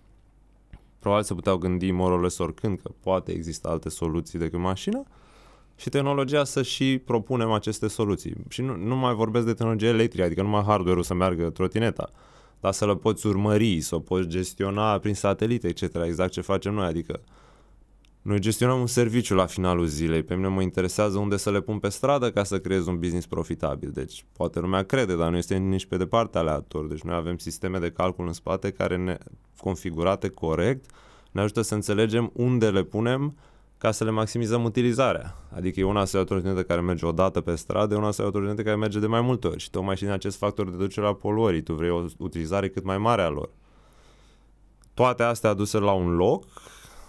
probabil 0.98 1.24
se 1.24 1.34
puteau 1.34 1.56
gândi 1.56 1.90
morales 1.90 2.38
oricând 2.38 2.80
că 2.82 2.90
poate 3.00 3.32
există 3.32 3.68
alte 3.68 3.88
soluții 3.88 4.38
decât 4.38 4.58
mașina, 4.58 5.06
și 5.76 5.88
tehnologia 5.88 6.44
să 6.44 6.62
și 6.62 7.02
propunem 7.04 7.50
aceste 7.50 7.88
soluții. 7.88 8.34
Și 8.48 8.62
nu, 8.62 8.76
nu 8.76 8.96
mai 8.96 9.14
vorbesc 9.14 9.46
de 9.46 9.52
tehnologie 9.52 9.88
electrică, 9.88 10.24
adică 10.24 10.42
numai 10.42 10.62
hardware-ul 10.62 11.02
să 11.02 11.14
meargă 11.14 11.50
trotineta, 11.50 12.10
dar 12.60 12.72
să 12.72 12.86
le 12.86 12.96
poți 12.96 13.26
urmări, 13.26 13.80
să 13.80 13.94
o 13.94 13.98
poți 13.98 14.28
gestiona 14.28 14.98
prin 14.98 15.14
satelite, 15.14 15.68
etc. 15.68 15.94
Exact 16.04 16.32
ce 16.32 16.40
facem 16.40 16.74
noi, 16.74 16.86
adică 16.86 17.20
noi 18.26 18.38
gestionăm 18.38 18.80
un 18.80 18.86
serviciu 18.86 19.34
la 19.34 19.46
finalul 19.46 19.86
zilei. 19.86 20.22
Pe 20.22 20.34
mine 20.34 20.48
mă 20.48 20.62
interesează 20.62 21.18
unde 21.18 21.36
să 21.36 21.50
le 21.50 21.60
pun 21.60 21.78
pe 21.78 21.88
stradă 21.88 22.30
ca 22.30 22.44
să 22.44 22.58
creez 22.58 22.86
un 22.86 22.98
business 22.98 23.26
profitabil. 23.26 23.90
Deci 23.90 24.24
poate 24.32 24.60
lumea 24.60 24.82
crede, 24.82 25.16
dar 25.16 25.30
nu 25.30 25.36
este 25.36 25.56
nici 25.56 25.86
pe 25.86 25.96
departe 25.96 26.38
aleator. 26.38 26.86
Deci 26.86 27.00
noi 27.00 27.14
avem 27.14 27.38
sisteme 27.38 27.78
de 27.78 27.90
calcul 27.90 28.26
în 28.26 28.32
spate 28.32 28.70
care 28.70 28.96
ne 28.96 29.18
configurate 29.58 30.28
corect, 30.28 30.90
ne 31.30 31.40
ajută 31.40 31.62
să 31.62 31.74
înțelegem 31.74 32.30
unde 32.34 32.70
le 32.70 32.82
punem 32.82 33.36
ca 33.78 33.90
să 33.90 34.04
le 34.04 34.10
maximizăm 34.10 34.64
utilizarea. 34.64 35.34
Adică 35.54 35.80
e 35.80 35.84
una 35.84 36.04
să 36.04 36.16
ai 36.16 36.22
o 36.22 36.26
trotinetă 36.26 36.62
care 36.62 36.80
merge 36.80 37.06
o 37.06 37.12
dată 37.12 37.40
pe 37.40 37.54
stradă, 37.54 37.94
e 37.94 37.96
una 37.96 38.10
să 38.10 38.22
ai 38.22 38.28
o 38.28 38.30
trotinetă 38.30 38.62
care 38.62 38.76
merge 38.76 38.98
de 38.98 39.06
mai 39.06 39.20
multe 39.20 39.46
ori 39.46 39.58
și 39.58 39.70
tocmai 39.70 39.96
și 39.96 40.02
din 40.02 40.12
acest 40.12 40.36
factor 40.36 40.70
de 40.70 40.76
ducere 40.76 41.06
a 41.06 41.12
poluării, 41.12 41.62
tu 41.62 41.74
vrei 41.74 41.90
o 41.90 42.04
utilizare 42.18 42.68
cât 42.68 42.84
mai 42.84 42.98
mare 42.98 43.22
a 43.22 43.28
lor. 43.28 43.50
toate 44.94 45.22
astea 45.22 45.50
aduse 45.50 45.78
la 45.78 45.92
un 45.92 46.14
loc, 46.14 46.44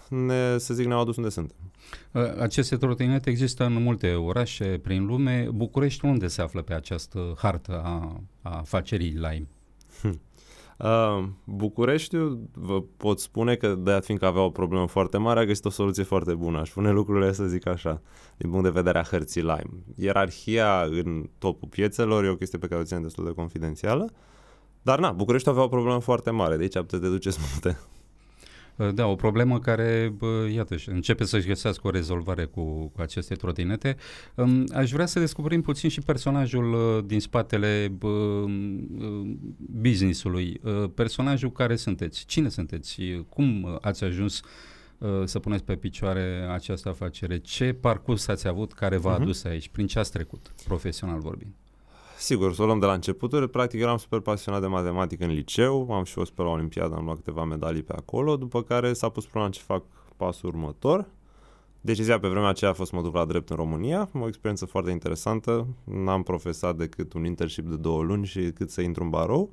ne, 0.09 0.57
să 0.57 0.73
zic, 0.73 0.85
ne-au 0.85 1.01
adus 1.01 1.15
unde 1.15 1.29
suntem. 1.29 1.55
Aceste 2.39 2.77
trotinete 2.77 3.29
există 3.29 3.65
în 3.65 3.83
multe 3.83 4.13
orașe 4.13 4.79
prin 4.83 5.05
lume. 5.05 5.47
București 5.53 6.05
unde 6.05 6.27
se 6.27 6.41
află 6.41 6.61
pe 6.61 6.73
această 6.73 7.33
hartă 7.37 7.81
a, 7.83 8.21
a 8.41 8.57
afacerii 8.57 9.09
Lime? 9.09 9.47
Uh, 10.77 11.23
Bucureștiul, 11.43 12.49
vă 12.53 12.81
pot 12.97 13.19
spune 13.19 13.55
că, 13.55 13.75
dat 13.75 14.05
fiindcă 14.05 14.25
avea 14.25 14.41
o 14.41 14.49
problemă 14.49 14.87
foarte 14.87 15.17
mare, 15.17 15.39
a 15.39 15.45
găsit 15.45 15.65
o 15.65 15.69
soluție 15.69 16.03
foarte 16.03 16.33
bună. 16.33 16.59
Aș 16.59 16.69
pune 16.69 16.91
lucrurile, 16.91 17.31
să 17.31 17.45
zic 17.45 17.67
așa, 17.67 18.01
din 18.37 18.49
punct 18.49 18.63
de 18.63 18.69
vedere 18.69 18.99
a 18.99 19.03
hărții 19.03 19.41
Lime. 19.41 19.83
Ierarhia 19.95 20.81
în 20.81 21.29
topul 21.37 21.67
piețelor 21.67 22.23
e 22.23 22.29
o 22.29 22.35
chestie 22.35 22.59
pe 22.59 22.67
care 22.67 22.81
o 22.81 22.83
ținem 22.83 23.01
destul 23.01 23.25
de 23.25 23.31
confidențială, 23.31 24.11
dar 24.81 24.99
na, 24.99 25.11
Bucureștiul 25.11 25.53
avea 25.53 25.65
o 25.65 25.69
problemă 25.69 25.99
foarte 25.99 26.29
mare, 26.29 26.55
de 26.55 26.61
aici 26.61 26.73
puteți 26.73 27.01
deduceți 27.01 27.39
multe. 27.51 27.79
Uh, 28.77 28.93
da, 28.93 29.05
o 29.05 29.15
problemă 29.15 29.59
care, 29.59 30.13
bă, 30.17 30.47
iată, 30.53 30.75
începe 30.85 31.23
să-și 31.23 31.47
găsească 31.47 31.87
o 31.87 31.89
rezolvare 31.89 32.45
cu, 32.45 32.87
cu 32.87 33.01
aceste 33.01 33.35
trotinete. 33.35 33.95
Um, 34.35 34.63
aș 34.73 34.91
vrea 34.91 35.05
să 35.05 35.19
descoperim 35.19 35.61
puțin 35.61 35.89
și 35.89 36.01
personajul 36.01 36.73
uh, 36.73 37.03
din 37.05 37.19
spatele 37.19 37.87
bă, 37.97 38.07
uh, 38.07 39.35
business-ului. 39.57 40.61
Personajul 40.95 41.51
care 41.51 41.75
sunteți? 41.75 42.25
Cine 42.25 42.49
sunteți? 42.49 43.01
Cum 43.29 43.77
ați 43.81 44.03
ajuns 44.03 44.41
să 45.23 45.39
puneți 45.39 45.63
pe 45.63 45.75
picioare 45.75 46.47
această 46.51 46.89
afacere? 46.89 47.37
Ce 47.37 47.73
parcurs 47.73 48.27
ați 48.27 48.47
avut 48.47 48.73
care 48.73 48.97
v-a 48.97 49.11
mhm. 49.11 49.21
adus 49.21 49.43
aici? 49.43 49.69
Prin 49.69 49.87
ce 49.87 49.99
ați 49.99 50.11
trecut, 50.11 50.53
profesional 50.67 51.19
vorbind? 51.19 51.51
Sigur, 52.19 52.53
să 52.53 52.61
o 52.61 52.65
luăm 52.65 52.79
de 52.79 52.85
la 52.85 52.93
începuturi. 52.93 53.49
Practic 53.49 53.79
eram 53.79 53.97
super 53.97 54.19
pasionat 54.19 54.61
de 54.61 54.67
matematică 54.67 55.23
în 55.23 55.31
liceu, 55.31 55.91
am 55.91 56.03
și 56.03 56.13
fost 56.13 56.31
pe 56.31 56.41
la 56.41 56.49
Olimpiadă, 56.49 56.95
am 56.95 57.03
luat 57.03 57.15
câteva 57.15 57.43
medalii 57.43 57.83
pe 57.83 57.93
acolo, 57.93 58.37
după 58.37 58.63
care 58.63 58.93
s-a 58.93 59.09
pus 59.09 59.25
problema 59.25 59.49
ce 59.49 59.61
fac 59.61 59.83
pasul 60.15 60.49
următor. 60.49 61.05
Decizia 61.81 62.19
pe 62.19 62.27
vremea 62.27 62.49
aceea 62.49 62.71
a 62.71 62.73
fost 62.73 62.89
să 62.89 62.95
mă 62.95 63.01
duc 63.01 63.13
la 63.13 63.25
drept 63.25 63.49
în 63.49 63.55
România, 63.55 64.09
o 64.13 64.27
experiență 64.27 64.65
foarte 64.65 64.91
interesantă. 64.91 65.67
N-am 65.83 66.23
profesat 66.23 66.75
decât 66.75 67.13
un 67.13 67.25
internship 67.25 67.69
de 67.69 67.75
două 67.75 68.03
luni 68.03 68.25
și 68.25 68.51
cât 68.51 68.69
să 68.69 68.81
intru 68.81 69.03
în 69.03 69.09
barou. 69.09 69.49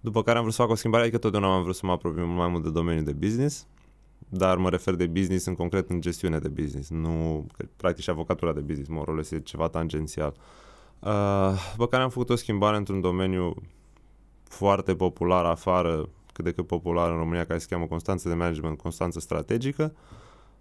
După 0.00 0.22
care 0.22 0.36
am 0.36 0.42
vrut 0.42 0.54
să 0.54 0.62
fac 0.62 0.70
o 0.70 0.74
schimbare, 0.74 1.02
adică 1.02 1.18
totdeauna 1.18 1.54
am 1.54 1.62
vrut 1.62 1.74
să 1.74 1.86
mă 1.86 1.92
apropii 1.92 2.22
mai 2.22 2.48
mult 2.48 2.62
de 2.62 2.70
domeniul 2.70 3.04
de 3.04 3.12
business, 3.12 3.66
dar 4.28 4.56
mă 4.56 4.68
refer 4.68 4.94
de 4.94 5.06
business 5.06 5.44
în 5.46 5.54
concret 5.54 5.90
în 5.90 6.00
gestiune 6.00 6.38
de 6.38 6.48
business, 6.48 6.90
nu, 6.90 7.46
că, 7.56 7.66
practic 7.76 8.02
și 8.02 8.10
avocatura 8.10 8.52
de 8.52 8.60
business, 8.60 8.88
mă 8.88 9.02
rog, 9.04 9.18
este 9.18 9.40
ceva 9.40 9.68
tangențial. 9.68 10.34
Uh, 10.36 10.69
după 11.70 11.86
care 11.90 12.02
am 12.02 12.08
făcut 12.08 12.30
o 12.30 12.36
schimbare 12.36 12.76
într-un 12.76 13.00
domeniu 13.00 13.54
foarte 14.44 14.94
popular 14.94 15.44
afară, 15.44 16.08
cât 16.32 16.44
de 16.44 16.52
cât 16.52 16.66
popular 16.66 17.10
în 17.10 17.16
România, 17.16 17.44
care 17.44 17.58
se 17.58 17.66
cheamă 17.70 17.86
Constanță 17.86 18.28
de 18.28 18.34
Management, 18.34 18.78
Constanță 18.78 19.20
Strategică, 19.20 19.94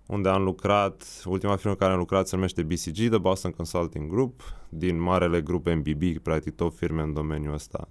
unde 0.05 0.29
am 0.29 0.43
lucrat, 0.43 1.21
ultima 1.25 1.55
firmă 1.55 1.75
care 1.75 1.91
am 1.91 1.97
lucrat 1.97 2.27
se 2.27 2.35
numește 2.35 2.63
BCG, 2.63 2.95
The 3.09 3.17
Boston 3.17 3.51
Consulting 3.51 4.09
Group, 4.09 4.41
din 4.69 4.99
marele 4.99 5.41
grup 5.41 5.67
MBB, 5.67 6.17
practic 6.23 6.55
top 6.55 6.73
firme 6.73 7.01
în 7.01 7.13
domeniul 7.13 7.53
ăsta. 7.53 7.87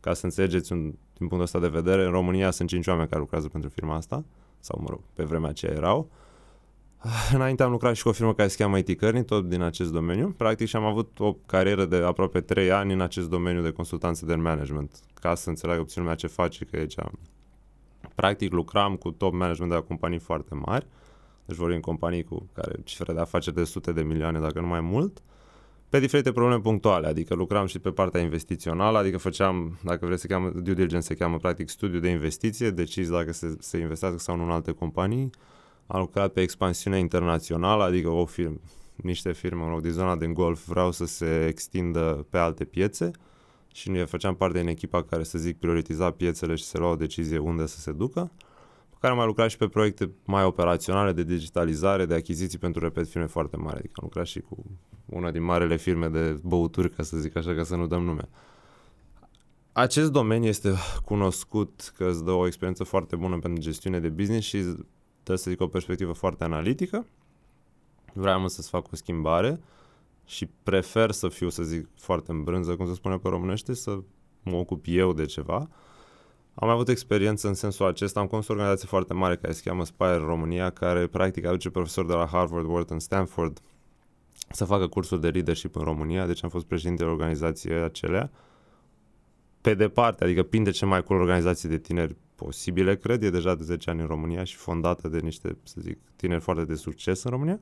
Ca 0.00 0.14
să 0.14 0.24
înțelegeți 0.24 0.72
un, 0.72 0.80
din 0.82 1.28
punctul 1.28 1.40
ăsta 1.40 1.58
de 1.58 1.68
vedere, 1.68 2.04
în 2.04 2.10
România 2.10 2.50
sunt 2.50 2.68
cinci 2.68 2.86
oameni 2.86 3.08
care 3.08 3.20
lucrează 3.20 3.48
pentru 3.48 3.70
firma 3.70 3.94
asta, 3.94 4.24
sau 4.60 4.80
mă 4.80 4.86
rog, 4.90 5.00
pe 5.14 5.24
vremea 5.24 5.48
aceea 5.48 5.72
erau. 5.72 5.98
Uh, 6.10 6.23
Înainte 7.32 7.62
am 7.62 7.70
lucrat 7.70 7.94
și 7.94 8.02
cu 8.02 8.08
o 8.08 8.12
firmă 8.12 8.34
care 8.34 8.48
se 8.48 8.56
cheamă 8.56 8.78
IT 8.78 8.98
Kearney, 8.98 9.24
tot 9.24 9.48
din 9.48 9.60
acest 9.60 9.92
domeniu. 9.92 10.34
Practic 10.36 10.68
și 10.68 10.76
am 10.76 10.84
avut 10.84 11.18
o 11.18 11.32
carieră 11.46 11.84
de 11.84 11.96
aproape 11.96 12.40
3 12.40 12.70
ani 12.70 12.92
în 12.92 13.00
acest 13.00 13.28
domeniu 13.28 13.62
de 13.62 13.70
consultanță 13.70 14.26
de 14.26 14.34
management, 14.34 15.00
ca 15.14 15.34
să 15.34 15.48
înțeleagă 15.48 15.82
puțin 15.82 16.02
lumea 16.02 16.16
ce 16.16 16.26
face, 16.26 16.64
că 16.64 16.76
aici. 16.76 16.94
Practic 18.14 18.52
lucram 18.52 18.96
cu 18.96 19.10
top 19.10 19.32
management 19.32 19.70
de 19.70 19.76
la 19.76 19.82
companii 19.82 20.18
foarte 20.18 20.54
mari, 20.54 20.86
deci 21.44 21.56
vorbim 21.56 21.80
companii 21.80 22.24
cu 22.24 22.48
care 22.52 22.80
cifre 22.84 23.12
de 23.12 23.20
afaceri 23.20 23.56
de 23.56 23.64
sute 23.64 23.92
de 23.92 24.02
milioane, 24.02 24.40
dacă 24.40 24.60
nu 24.60 24.66
mai 24.66 24.80
mult, 24.80 25.22
pe 25.88 26.00
diferite 26.00 26.32
probleme 26.32 26.60
punctuale, 26.60 27.06
adică 27.06 27.34
lucram 27.34 27.66
și 27.66 27.78
pe 27.78 27.90
partea 27.90 28.20
investițională, 28.20 28.98
adică 28.98 29.18
făceam, 29.18 29.78
dacă 29.82 30.06
vreți 30.06 30.20
să 30.20 30.26
cheamă, 30.26 30.48
due 30.48 30.74
diligence 30.74 31.06
se 31.06 31.14
cheamă 31.14 31.36
practic 31.36 31.68
studiu 31.68 31.98
de 31.98 32.08
investiție, 32.08 32.70
decizi 32.70 33.10
dacă 33.10 33.32
se, 33.32 33.56
se 33.58 33.78
investească 33.78 34.18
sau 34.18 34.36
nu 34.36 34.44
în 34.44 34.50
alte 34.50 34.72
companii, 34.72 35.30
am 35.86 36.00
lucrat 36.00 36.32
pe 36.32 36.40
expansiune 36.40 36.98
internațională, 36.98 37.82
adică 37.82 38.08
o 38.08 38.24
firmă, 38.24 38.56
niște 38.94 39.32
firme, 39.32 39.62
mă 39.62 39.68
rog, 39.68 39.80
din 39.80 39.90
zona 39.90 40.16
din 40.16 40.32
golf 40.32 40.66
vreau 40.66 40.90
să 40.90 41.04
se 41.04 41.46
extindă 41.46 42.26
pe 42.30 42.38
alte 42.38 42.64
piețe 42.64 43.10
și 43.72 43.90
noi 43.90 44.06
făceam 44.06 44.34
parte 44.34 44.58
din 44.58 44.68
echipa 44.68 45.02
care, 45.02 45.22
să 45.22 45.38
zic, 45.38 45.58
prioritiza 45.58 46.10
piețele 46.10 46.54
și 46.54 46.64
se 46.64 46.78
lua 46.78 46.90
o 46.90 46.96
decizie 46.96 47.38
unde 47.38 47.66
să 47.66 47.78
se 47.78 47.92
ducă, 47.92 48.30
pe 48.90 48.96
care 49.00 49.12
am 49.12 49.18
mai 49.18 49.26
lucrat 49.26 49.50
și 49.50 49.56
pe 49.56 49.68
proiecte 49.68 50.10
mai 50.24 50.44
operaționale 50.44 51.12
de 51.12 51.22
digitalizare, 51.22 52.06
de 52.06 52.14
achiziții 52.14 52.58
pentru, 52.58 52.82
repet, 52.82 53.08
firme 53.08 53.26
foarte 53.26 53.56
mari. 53.56 53.76
Adică 53.76 53.92
am 53.94 54.02
lucrat 54.02 54.26
și 54.26 54.40
cu 54.40 54.64
una 55.06 55.30
din 55.30 55.42
marele 55.42 55.76
firme 55.76 56.08
de 56.08 56.36
băuturi, 56.42 56.90
ca 56.90 57.02
să 57.02 57.16
zic 57.16 57.36
așa, 57.36 57.54
ca 57.54 57.62
să 57.62 57.76
nu 57.76 57.86
dăm 57.86 58.02
nume. 58.02 58.28
Acest 59.72 60.12
domeniu 60.12 60.48
este 60.48 60.72
cunoscut 61.04 61.92
că 61.96 62.04
îți 62.08 62.24
dă 62.24 62.30
o 62.30 62.46
experiență 62.46 62.84
foarte 62.84 63.16
bună 63.16 63.38
pentru 63.38 63.62
gestiune 63.62 64.00
de 64.00 64.08
business 64.08 64.46
și 64.46 64.64
trebuie 65.24 65.38
să 65.38 65.50
zic 65.50 65.60
o 65.60 65.66
perspectivă 65.66 66.12
foarte 66.12 66.44
analitică. 66.44 67.06
Vreau 68.12 68.48
să 68.48 68.62
fac 68.62 68.92
o 68.92 68.96
schimbare 68.96 69.60
și 70.24 70.48
prefer 70.62 71.10
să 71.10 71.28
fiu, 71.28 71.48
să 71.48 71.62
zic, 71.62 71.88
foarte 71.96 72.30
în 72.30 72.44
brânză, 72.44 72.76
cum 72.76 72.86
se 72.86 72.94
spune 72.94 73.16
pe 73.16 73.28
românește, 73.28 73.74
să 73.74 73.98
mă 74.42 74.56
ocup 74.56 74.84
eu 74.86 75.12
de 75.12 75.24
ceva. 75.24 75.68
Am 76.54 76.68
avut 76.68 76.88
experiență 76.88 77.48
în 77.48 77.54
sensul 77.54 77.86
acesta, 77.86 78.20
am 78.20 78.26
condus 78.26 78.48
o 78.48 78.52
organizație 78.52 78.88
foarte 78.88 79.14
mare 79.14 79.36
care 79.36 79.52
se 79.52 79.62
cheamă 79.64 79.84
Spire 79.84 80.16
România, 80.16 80.70
care 80.70 81.06
practic 81.06 81.44
aduce 81.44 81.70
profesori 81.70 82.06
de 82.06 82.12
la 82.12 82.26
Harvard, 82.26 82.66
Wharton, 82.66 82.98
Stanford 82.98 83.60
să 84.50 84.64
facă 84.64 84.86
cursuri 84.86 85.20
de 85.20 85.28
leadership 85.28 85.76
în 85.76 85.82
România, 85.82 86.26
deci 86.26 86.44
am 86.44 86.48
fost 86.48 86.64
președintele 86.64 87.08
organizației 87.10 87.82
acelea. 87.82 88.30
Pe 89.60 89.74
departe, 89.74 90.24
adică 90.24 90.42
printre 90.42 90.72
ce 90.72 90.86
mai 90.86 91.02
cool 91.02 91.20
organizații 91.20 91.68
de 91.68 91.78
tineri 91.78 92.16
posibile, 92.44 92.96
cred, 92.96 93.22
e 93.22 93.30
deja 93.30 93.54
de 93.54 93.62
10 93.64 93.90
ani 93.90 94.00
în 94.00 94.06
România 94.06 94.44
și 94.44 94.56
fondată 94.56 95.08
de 95.08 95.18
niște, 95.18 95.56
să 95.62 95.76
zic, 95.80 95.98
tineri 96.16 96.40
foarte 96.40 96.64
de 96.64 96.74
succes 96.74 97.22
în 97.22 97.30
România. 97.30 97.60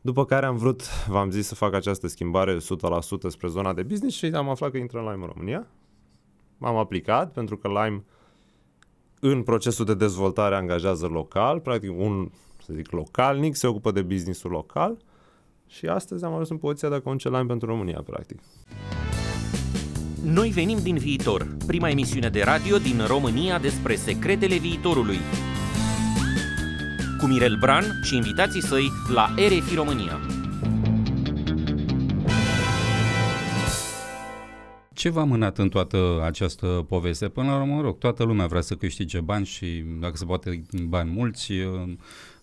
După 0.00 0.24
care 0.24 0.46
am 0.46 0.56
vrut, 0.56 0.82
v-am 1.08 1.30
zis, 1.30 1.46
să 1.46 1.54
fac 1.54 1.74
această 1.74 2.06
schimbare 2.06 2.56
100% 2.56 2.58
spre 3.28 3.48
zona 3.48 3.72
de 3.72 3.82
business 3.82 4.16
și 4.16 4.26
am 4.26 4.48
aflat 4.48 4.70
că 4.70 4.76
intră 4.76 4.98
în 4.98 5.04
Lime 5.04 5.24
în 5.24 5.30
România. 5.34 5.66
M-am 6.58 6.76
aplicat 6.76 7.32
pentru 7.32 7.56
că 7.56 7.68
Lime 7.68 8.04
în 9.20 9.42
procesul 9.42 9.84
de 9.84 9.94
dezvoltare 9.94 10.54
angajează 10.54 11.06
local, 11.06 11.60
practic 11.60 11.90
un, 11.96 12.30
să 12.64 12.72
zic, 12.72 12.90
localnic, 12.90 13.54
se 13.54 13.66
ocupă 13.66 13.90
de 13.90 14.02
businessul 14.02 14.50
local 14.50 14.96
și 15.66 15.86
astăzi 15.86 16.24
am 16.24 16.32
ajuns 16.32 16.48
în 16.48 16.58
poziția 16.58 16.88
de 16.88 16.94
a 16.94 17.00
conduce 17.00 17.28
Lime 17.28 17.46
pentru 17.46 17.68
România, 17.68 18.02
practic. 18.02 18.40
Noi 20.24 20.48
venim 20.48 20.78
din 20.82 20.96
viitor, 20.96 21.56
prima 21.66 21.88
emisiune 21.88 22.28
de 22.28 22.42
radio 22.42 22.78
din 22.78 23.00
România 23.06 23.58
despre 23.58 23.94
secretele 23.94 24.56
viitorului. 24.56 25.16
Cu 27.18 27.26
Mirel 27.26 27.56
Bran 27.60 27.84
și 28.02 28.16
invitații 28.16 28.62
săi 28.62 28.90
la 29.14 29.34
RFI 29.36 29.74
România. 29.74 30.20
Ce 34.92 35.08
v-a 35.08 35.24
mânat 35.24 35.58
în 35.58 35.68
toată 35.68 36.20
această 36.24 36.66
poveste? 36.88 37.28
Până 37.28 37.46
la 37.46 37.56
urmă, 37.56 37.74
mă 37.74 37.80
rog, 37.80 37.98
toată 37.98 38.24
lumea 38.24 38.46
vrea 38.46 38.60
să 38.60 38.74
câștige 38.74 39.20
bani 39.20 39.46
și 39.46 39.84
dacă 40.00 40.16
se 40.16 40.24
poate 40.24 40.62
bani 40.88 41.10
mulți, 41.10 41.52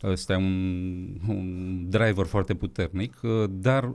ăsta 0.03 0.33
e 0.33 0.35
un, 0.35 1.07
un 1.27 1.89
driver 1.89 2.25
foarte 2.25 2.53
puternic, 2.53 3.19
dar 3.49 3.93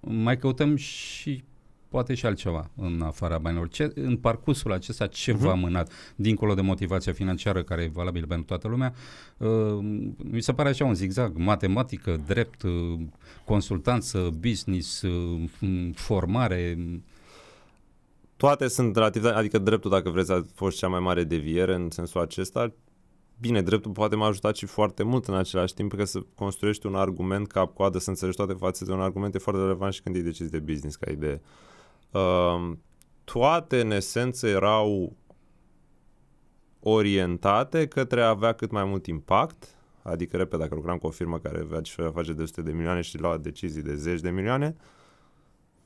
mai 0.00 0.38
căutăm 0.38 0.76
și 0.76 1.42
poate 1.90 2.14
și 2.14 2.26
altceva 2.26 2.70
în 2.76 3.02
afara 3.02 3.38
banilor. 3.38 3.68
Ce, 3.68 3.92
în 3.94 4.16
parcursul 4.16 4.72
acesta 4.72 5.06
ce 5.06 5.32
uh-huh. 5.32 5.36
v-a 5.36 5.54
mânat, 5.54 5.92
dincolo 6.16 6.54
de 6.54 6.60
motivația 6.60 7.12
financiară 7.12 7.62
care 7.62 7.82
e 7.82 7.90
valabilă 7.92 8.26
pentru 8.26 8.46
toată 8.46 8.68
lumea, 8.68 8.94
uh, 9.36 9.78
mi 10.16 10.40
se 10.40 10.52
pare 10.52 10.68
așa 10.68 10.84
un 10.84 10.94
zigzag, 10.94 11.36
matematică, 11.36 12.20
drept, 12.26 12.62
uh, 12.62 12.98
consultanță, 13.44 14.30
business, 14.40 15.02
uh, 15.02 15.42
formare. 15.94 16.78
Toate 18.36 18.68
sunt 18.68 18.96
relativ, 18.96 19.24
adică 19.24 19.58
dreptul, 19.58 19.90
dacă 19.90 20.10
vreți, 20.10 20.32
a 20.32 20.44
fost 20.54 20.78
cea 20.78 20.88
mai 20.88 21.00
mare 21.00 21.24
deviere 21.24 21.74
în 21.74 21.90
sensul 21.90 22.20
acesta. 22.20 22.72
Bine, 23.40 23.62
dreptul 23.62 23.90
poate 23.90 24.16
m-a 24.16 24.26
ajutat 24.26 24.56
și 24.56 24.66
foarte 24.66 25.02
mult 25.02 25.26
în 25.26 25.34
același 25.34 25.74
timp, 25.74 25.94
că 25.94 26.04
să 26.04 26.20
construiești 26.34 26.86
un 26.86 26.94
argument 26.94 27.46
cap-coadă, 27.46 27.98
să 27.98 28.10
înțelegi 28.10 28.36
toate 28.36 28.52
fațe 28.52 28.84
de 28.84 28.92
un 28.92 29.00
argument 29.00 29.34
e 29.34 29.38
foarte 29.38 29.60
relevant 29.60 29.92
și 29.92 30.02
când 30.02 30.16
e 30.16 30.20
decizi 30.20 30.50
de 30.50 30.58
business 30.58 30.96
ca 30.96 31.10
idee. 31.10 31.40
Uh, 31.42 31.68
toate 33.24 33.80
în 33.80 33.90
esență 33.90 34.46
erau 34.46 35.16
orientate 36.80 37.86
către 37.86 38.22
a 38.22 38.28
avea 38.28 38.52
cât 38.52 38.70
mai 38.70 38.84
mult 38.84 39.06
impact, 39.06 39.74
adică, 40.02 40.36
repede, 40.36 40.62
dacă 40.62 40.74
lucram 40.74 40.98
cu 40.98 41.06
o 41.06 41.10
firmă 41.10 41.38
care 41.38 41.60
avea 41.60 41.80
cifre 41.80 42.02
de 42.02 42.08
afaceri 42.08 42.36
de 42.36 42.42
100 42.42 42.62
de 42.62 42.72
milioane 42.72 43.00
și 43.00 43.18
lua 43.18 43.36
decizii 43.36 43.82
de 43.82 43.94
10 43.94 44.22
de 44.22 44.30
milioane, 44.30 44.76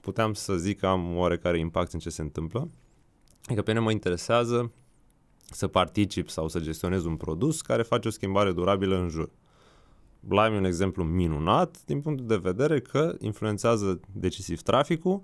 puteam 0.01 0.33
să 0.33 0.57
zic 0.57 0.79
că 0.79 0.87
am 0.87 1.17
oarecare 1.17 1.59
impact 1.59 1.93
în 1.93 1.99
ce 1.99 2.11
se 2.11 2.23
întâmplă. 2.23 2.71
Adică 3.45 3.63
pe 3.63 3.71
mine 3.71 3.85
mă 3.85 3.91
interesează 3.91 4.73
să 5.51 5.69
particip 5.69 6.29
sau 6.29 6.49
să 6.49 6.61
gestionez 6.61 7.05
un 7.05 7.17
produs 7.17 7.61
care 7.61 7.83
face 7.83 8.09
o 8.09 8.11
schimbare 8.11 8.53
durabilă 8.53 8.97
în 8.97 9.09
jur. 9.09 9.31
Lime 10.29 10.55
e 10.55 10.59
un 10.59 10.65
exemplu 10.65 11.05
minunat 11.05 11.85
din 11.85 12.01
punctul 12.01 12.27
de 12.27 12.37
vedere 12.37 12.81
că 12.81 13.15
influențează 13.21 14.01
decisiv 14.13 14.63
traficul, 14.63 15.23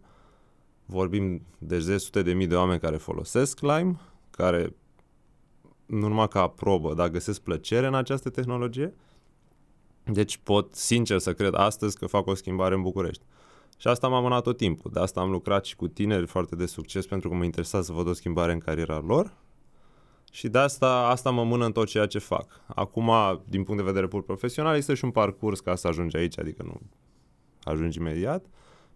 vorbim 0.90 1.42
de 1.59 1.78
zeci 1.78 2.00
sute 2.00 2.23
de 2.23 2.32
mii 2.32 2.47
de 2.47 2.56
oameni 2.56 2.80
care 2.80 2.97
folosesc 2.97 3.61
Lime, 3.61 4.00
care 4.30 4.75
nu 5.87 6.09
numai 6.09 6.28
ca 6.28 6.49
probă, 6.49 6.94
dar 6.94 7.09
găsesc 7.09 7.40
plăcere 7.40 7.87
în 7.87 7.94
această 7.94 8.30
tehnologie. 8.30 8.94
Deci 10.04 10.37
pot 10.37 10.75
sincer 10.75 11.18
să 11.18 11.32
cred 11.32 11.54
astăzi 11.54 11.99
că 11.99 12.06
fac 12.06 12.26
o 12.26 12.35
schimbare 12.35 12.75
în 12.75 12.82
București. 12.82 13.23
Și 13.76 13.88
asta 13.88 14.09
m-am 14.09 14.18
amânat 14.18 14.42
tot 14.42 14.56
timpul. 14.56 14.90
De 14.94 15.00
asta 15.00 15.20
am 15.20 15.30
lucrat 15.30 15.64
și 15.64 15.76
cu 15.76 15.88
tineri 15.88 16.26
foarte 16.26 16.56
de 16.56 16.66
succes 16.66 17.06
pentru 17.06 17.28
că 17.28 17.35
mă 17.35 17.44
interesa 17.44 17.82
să 17.82 17.92
văd 17.92 18.09
o 18.09 18.12
schimbare 18.12 18.52
în 18.52 18.59
cariera 18.59 18.99
lor. 19.06 19.35
Și 20.32 20.49
de 20.49 20.59
asta, 20.59 21.06
asta 21.06 21.30
mă 21.30 21.44
mână 21.44 21.64
în 21.64 21.73
tot 21.73 21.87
ceea 21.87 22.06
ce 22.06 22.18
fac. 22.18 22.47
Acum, 22.66 23.11
din 23.49 23.64
punct 23.64 23.80
de 23.80 23.87
vedere 23.87 24.06
pur 24.06 24.23
profesional, 24.23 24.76
este 24.76 24.94
și 24.94 25.04
un 25.04 25.11
parcurs 25.11 25.61
ca 25.61 25.75
să 25.75 25.88
ajungi 25.88 26.16
aici, 26.16 26.38
adică 26.38 26.62
nu 26.62 26.80
ajungi 27.62 27.99
imediat. 27.99 28.44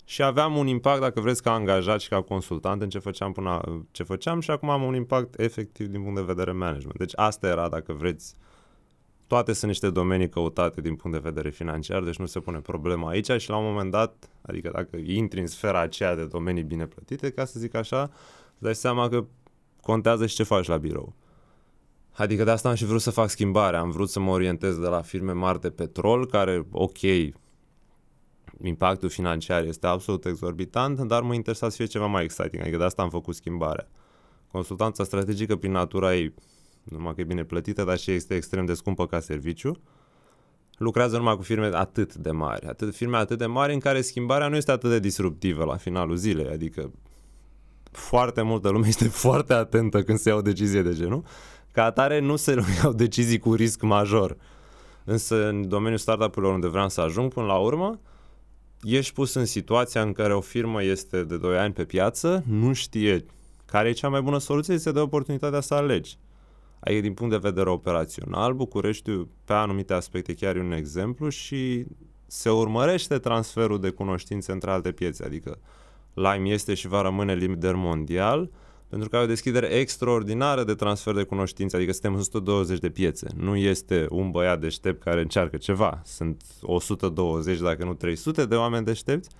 Și 0.04 0.23
aveam 0.23 0.56
un 0.56 0.66
impact, 0.66 1.00
dacă 1.00 1.20
vreți, 1.20 1.42
ca 1.42 1.52
angajat 1.52 2.00
și 2.00 2.08
ca 2.08 2.23
consultant 2.23 2.82
în 2.82 2.88
ce 2.88 2.99
făceam 2.99 3.32
până 3.32 3.61
ce 3.90 4.02
făceam 4.02 4.40
și 4.40 4.50
acum 4.50 4.68
am 4.70 4.82
un 4.82 4.94
impact 4.94 5.38
efectiv 5.38 5.87
din 5.87 6.00
punct 6.02 6.16
de 6.16 6.23
vedere 6.23 6.52
management. 6.52 6.99
Deci 6.99 7.12
asta 7.14 7.46
era, 7.46 7.68
dacă 7.68 7.92
vreți, 7.92 8.34
toate 9.26 9.52
sunt 9.52 9.70
niște 9.70 9.90
domenii 9.90 10.28
căutate 10.28 10.80
din 10.80 10.94
punct 10.94 11.16
de 11.16 11.28
vedere 11.28 11.50
financiar, 11.50 12.02
deci 12.02 12.16
nu 12.16 12.26
se 12.26 12.40
pune 12.40 12.58
problema 12.58 13.08
aici 13.08 13.30
și 13.30 13.50
la 13.50 13.56
un 13.56 13.64
moment 13.64 13.90
dat, 13.90 14.30
adică 14.42 14.70
dacă 14.73 14.96
intri 14.96 15.40
în 15.40 15.46
sfera 15.46 15.80
aceea 15.80 16.14
de 16.14 16.25
domenii 16.25 16.62
bine 16.62 16.87
plătite, 16.87 17.30
ca 17.30 17.44
să 17.44 17.58
zic 17.58 17.75
așa, 17.75 18.02
îți 18.52 18.62
dai 18.62 18.75
seama 18.75 19.08
că 19.08 19.25
contează 19.80 20.26
și 20.26 20.34
ce 20.34 20.42
faci 20.42 20.66
la 20.66 20.76
birou. 20.76 21.14
Adică 22.16 22.44
de 22.44 22.50
asta 22.50 22.68
am 22.68 22.75
și 22.75 22.84
vrut 22.84 23.00
să 23.00 23.11
fac 23.11 23.28
schimbare, 23.28 23.76
am 23.76 23.90
vrut 23.90 24.08
să 24.08 24.20
mă 24.20 24.30
orientez 24.30 24.78
de 24.78 24.87
la 24.87 25.02
firme 25.02 25.32
mari 25.32 25.61
de 25.61 25.70
petrol, 25.70 26.26
care, 26.26 26.66
ok, 26.70 26.99
impactul 28.62 29.08
financiar 29.08 29.64
este 29.64 29.87
absolut 29.87 30.25
exorbitant, 30.25 31.00
dar 31.00 31.23
mă 31.23 31.34
interesa 31.34 31.68
să 31.68 31.76
fie 31.76 31.84
ceva 31.84 32.06
mai 32.06 32.25
exciting, 32.25 32.62
adică 32.62 32.76
de 32.76 32.84
asta 32.84 33.02
am 33.02 33.11
făcut 33.11 33.34
schimbarea. 33.34 33.88
Consultanța 34.50 35.04
strategică 35.04 35.56
prin 35.56 35.73
natura 35.73 36.14
ei, 36.14 36.34
numai 36.84 37.14
că 37.14 37.20
e 37.20 37.25
bine 37.25 37.44
plătită, 37.44 37.84
dar 37.84 37.99
și 37.99 38.11
este 38.11 38.34
extrem 38.34 38.64
de 38.64 38.75
scumpă 38.75 39.06
ca 39.06 39.20
serviciu, 39.20 39.80
lucrează 40.78 41.16
numai 41.16 41.37
cu 41.37 41.42
firme 41.42 41.70
atât 41.73 42.14
de 42.14 42.30
mari, 42.30 42.66
atât, 42.66 42.94
firme 42.94 43.16
atât 43.16 43.38
de 43.38 43.46
mari 43.46 43.73
în 43.73 43.78
care 43.78 44.00
schimbarea 44.00 44.49
nu 44.49 44.56
este 44.56 44.70
atât 44.70 44.90
de 44.90 44.99
disruptivă 44.99 45.64
la 45.64 45.76
finalul 45.76 46.16
zilei, 46.16 46.49
adică 46.49 46.92
foarte 47.90 48.42
multă 48.42 48.68
lume 48.68 48.87
este 48.94 49.08
foarte 49.08 49.52
atentă 49.52 50.02
când 50.02 50.18
se 50.18 50.28
ia 50.28 50.34
o 50.34 50.42
decizie 50.42 50.82
de 50.82 50.94
genul, 50.94 51.25
ca 51.70 51.84
atare 51.84 52.20
nu 52.20 52.37
se 52.37 52.54
iau 52.82 52.92
decizii 52.92 53.38
cu 53.38 53.54
risc 53.54 53.82
major. 53.82 54.37
Însă 55.04 55.49
în 55.49 55.68
domeniul 55.68 55.99
startup-urilor 55.99 56.54
unde 56.54 56.68
vreau 56.68 56.88
să 56.88 57.00
ajung 57.00 57.32
până 57.32 57.46
la 57.46 57.56
urmă, 57.56 58.00
ești 58.85 59.12
pus 59.12 59.35
în 59.35 59.45
situația 59.45 60.03
în 60.03 60.12
care 60.12 60.35
o 60.35 60.41
firmă 60.41 60.83
este 60.83 61.23
de 61.23 61.37
2 61.37 61.59
ani 61.59 61.73
pe 61.73 61.85
piață, 61.85 62.45
nu 62.47 62.73
știe 62.73 63.25
care 63.64 63.88
e 63.88 63.93
cea 63.93 64.09
mai 64.09 64.21
bună 64.23 64.38
soluție, 64.38 64.79
se 64.79 64.93
dă 64.93 65.00
oportunitatea 65.00 65.61
să 65.61 65.75
alegi. 65.75 66.19
Adică 66.81 67.00
din 67.00 67.14
punct 67.14 67.33
de 67.33 67.49
vedere 67.49 67.71
operațional, 67.71 68.53
Bucureștiul 68.53 69.29
pe 69.45 69.53
anumite 69.53 69.93
aspecte 69.93 70.35
chiar 70.35 70.57
e 70.57 70.61
un 70.61 70.73
exemplu 70.73 71.29
și 71.29 71.85
se 72.26 72.50
urmărește 72.50 73.19
transferul 73.19 73.81
de 73.81 73.91
cunoștințe 73.91 74.53
între 74.53 74.71
alte 74.71 74.93
piețe, 74.93 75.25
adică 75.25 75.59
Lime 76.14 76.49
este 76.49 76.75
și 76.75 76.88
va 76.88 77.03
rămâne 77.03 77.35
lider 77.35 77.75
mondial, 77.75 78.50
pentru 78.88 79.09
că 79.09 79.17
ai 79.17 79.23
o 79.23 79.26
deschidere 79.26 79.67
extraordinară 79.67 80.64
de 80.64 80.75
transfer 80.75 81.14
de 81.14 81.23
cunoștințe, 81.23 81.76
adică 81.76 81.93
suntem 81.93 82.12
în 82.12 82.19
120 82.19 82.79
de 82.79 82.91
piețe. 82.91 83.26
Nu 83.37 83.57
este 83.57 84.07
un 84.11 84.31
băiat 84.31 84.61
deștept 84.61 85.03
care 85.03 85.20
încearcă 85.20 85.57
ceva. 85.57 86.01
Sunt 86.05 86.42
120, 86.62 87.59
dacă 87.59 87.85
nu 87.85 87.94
300 87.94 88.47
de 88.47 88.55
oameni 88.55 88.85
deștepți 88.85 89.31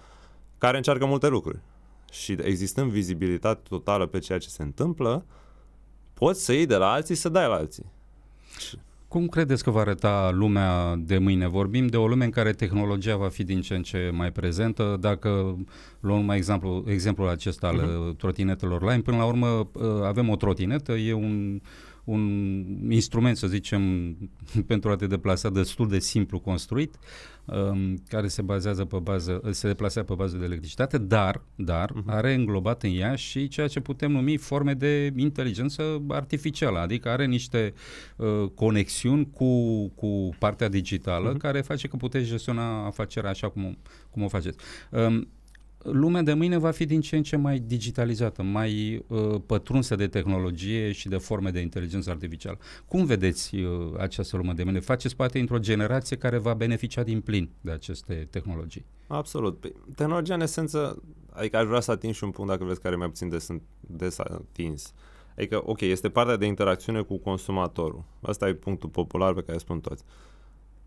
care 0.59 0.77
încearcă 0.77 1.07
multe 1.07 1.29
lucruri. 1.29 1.59
Și 2.13 2.37
existând 2.43 2.91
vizibilitate 2.91 3.61
totală 3.69 4.07
pe 4.07 4.19
ceea 4.19 4.39
ce 4.39 4.49
se 4.49 4.63
întâmplă, 4.63 5.25
poți 6.15 6.45
să 6.45 6.53
iei 6.53 6.67
de 6.67 6.77
la 6.77 6.91
alții 6.91 7.15
să 7.15 7.29
dai 7.29 7.47
la 7.47 7.55
alții. 7.55 7.85
Cum 9.15 9.27
credeți 9.27 9.65
că 9.65 9.71
va 9.71 9.81
arăta 9.81 10.31
lumea 10.33 10.95
de 10.99 11.19
mâine? 11.19 11.49
Vorbim 11.49 11.87
de 11.87 11.97
o 11.97 12.07
lume 12.07 12.25
în 12.25 12.31
care 12.31 12.53
tehnologia 12.53 13.17
va 13.17 13.29
fi 13.29 13.45
din 13.45 13.61
ce 13.61 13.75
în 13.75 13.83
ce 13.83 14.11
mai 14.13 14.33
prezentă. 14.33 14.97
Dacă 15.01 15.59
luăm 16.01 16.25
mai 16.25 16.37
exemplu, 16.37 16.85
exemplul 16.87 17.29
acesta 17.29 17.67
al 17.67 17.79
uh-huh. 17.79 18.17
trotinetelor 18.17 18.83
line, 18.83 19.01
până 19.01 19.17
la 19.17 19.25
urmă 19.25 19.47
uh, 19.47 19.85
avem 20.05 20.29
o 20.29 20.37
trotinetă, 20.37 20.93
e 20.93 21.13
un 21.13 21.61
un 22.05 22.91
instrument, 22.91 23.37
să 23.37 23.47
zicem, 23.47 24.15
pentru 24.67 24.91
a 24.91 24.97
te 24.97 25.07
deplasa 25.07 25.51
destul 25.51 25.89
de 25.89 25.99
simplu 25.99 26.39
construit, 26.39 26.95
um, 27.45 28.03
care 28.09 28.29
se 28.29 28.43
bazează 28.43 28.85
pe 28.85 28.99
bază, 28.99 29.41
se 29.51 29.67
deplasează 29.67 30.09
pe 30.09 30.15
bază 30.15 30.37
de 30.37 30.45
electricitate, 30.45 30.99
dar, 30.99 31.43
dar 31.55 31.91
uh-huh. 31.91 32.07
are 32.07 32.35
înglobat 32.35 32.83
în 32.83 32.99
ea 32.99 33.15
și 33.15 33.49
ceea 33.49 33.67
ce 33.67 33.81
putem 33.81 34.11
numi 34.11 34.37
forme 34.37 34.75
de 34.75 35.13
inteligență 35.17 36.03
artificială, 36.09 36.79
adică 36.79 37.09
are 37.09 37.27
niște 37.27 37.75
uh, 38.17 38.49
conexiuni 38.55 39.31
cu, 39.31 39.89
cu 39.89 40.35
partea 40.39 40.69
digitală 40.69 41.35
uh-huh. 41.35 41.39
care 41.39 41.61
face 41.61 41.89
că 41.89 41.97
puteți 41.97 42.29
gestiona 42.29 42.87
afacerea 42.87 43.31
așa 43.31 43.49
cum, 43.49 43.79
cum 44.11 44.23
o 44.23 44.29
faceți. 44.29 44.59
Um, 44.91 45.29
lumea 45.85 46.23
de 46.23 46.33
mâine 46.33 46.57
va 46.57 46.71
fi 46.71 46.85
din 46.85 47.01
ce 47.01 47.17
în 47.17 47.23
ce 47.23 47.37
mai 47.37 47.59
digitalizată, 47.59 48.43
mai 48.43 49.05
uh, 49.09 49.41
pătrunsă 49.47 49.97
de 49.97 50.07
tehnologie 50.07 50.93
și 50.93 51.09
de 51.09 51.17
forme 51.17 51.51
de 51.51 51.61
inteligență 51.61 52.11
artificială. 52.11 52.59
Cum 52.87 53.05
vedeți 53.05 53.57
uh, 53.57 53.95
această 53.99 54.37
lume 54.37 54.53
de 54.53 54.65
mâine? 54.65 54.81
Faceți 54.81 55.17
parte 55.17 55.39
într-o 55.39 55.59
generație 55.59 56.17
care 56.17 56.39
va 56.39 56.55
beneficia 56.55 57.03
din 57.03 57.21
plin 57.21 57.51
de 57.61 57.71
aceste 57.71 58.27
tehnologii. 58.31 58.85
Absolut. 59.07 59.61
Păi, 59.61 59.73
tehnologia, 59.95 60.35
în 60.35 60.41
esență, 60.41 61.03
adică 61.31 61.57
aș 61.57 61.67
vrea 61.67 61.81
să 61.81 61.91
ating 61.91 62.15
și 62.15 62.25
un 62.25 62.31
punct, 62.31 62.51
dacă 62.51 62.65
vreți, 62.65 62.81
care 62.81 62.97
mai 62.97 63.09
puțin 63.09 63.29
des, 63.29 63.49
des 63.81 64.19
atins. 64.19 64.93
Adică, 65.37 65.63
ok, 65.65 65.81
este 65.81 66.09
partea 66.09 66.37
de 66.37 66.47
interacțiune 66.47 67.01
cu 67.01 67.17
consumatorul. 67.19 68.05
Asta 68.23 68.49
e 68.49 68.55
punctul 68.55 68.89
popular 68.89 69.35
pe 69.35 69.43
care 69.43 69.59
spun 69.59 69.81
toți. 69.81 70.05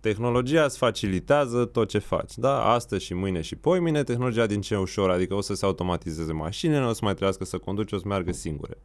Tehnologia 0.08 0.64
îți 0.64 0.78
facilitează 0.78 1.66
tot 1.66 1.88
ce 1.88 1.98
faci, 1.98 2.36
da? 2.36 2.64
Astăzi 2.64 3.06
și 3.06 3.14
mâine 3.14 3.42
și 3.42 3.58
mine 3.82 4.04
tehnologia 4.04 4.46
din 4.46 4.62
ce 4.62 4.78
ușor, 4.78 5.10
adică 5.10 5.34
o 5.34 5.42
să 5.42 5.54
se 5.54 5.66
automatizeze 5.66 6.34
mașinile, 6.34 6.80
nu 6.80 6.90
o 6.90 6.94
să 6.94 7.00
mai 7.02 7.12
trebuiască 7.12 7.46
să 7.46 7.58
conduci, 7.58 7.92
o 7.92 7.98
să 7.98 8.08
meargă 8.08 8.32
singure. 8.32 8.78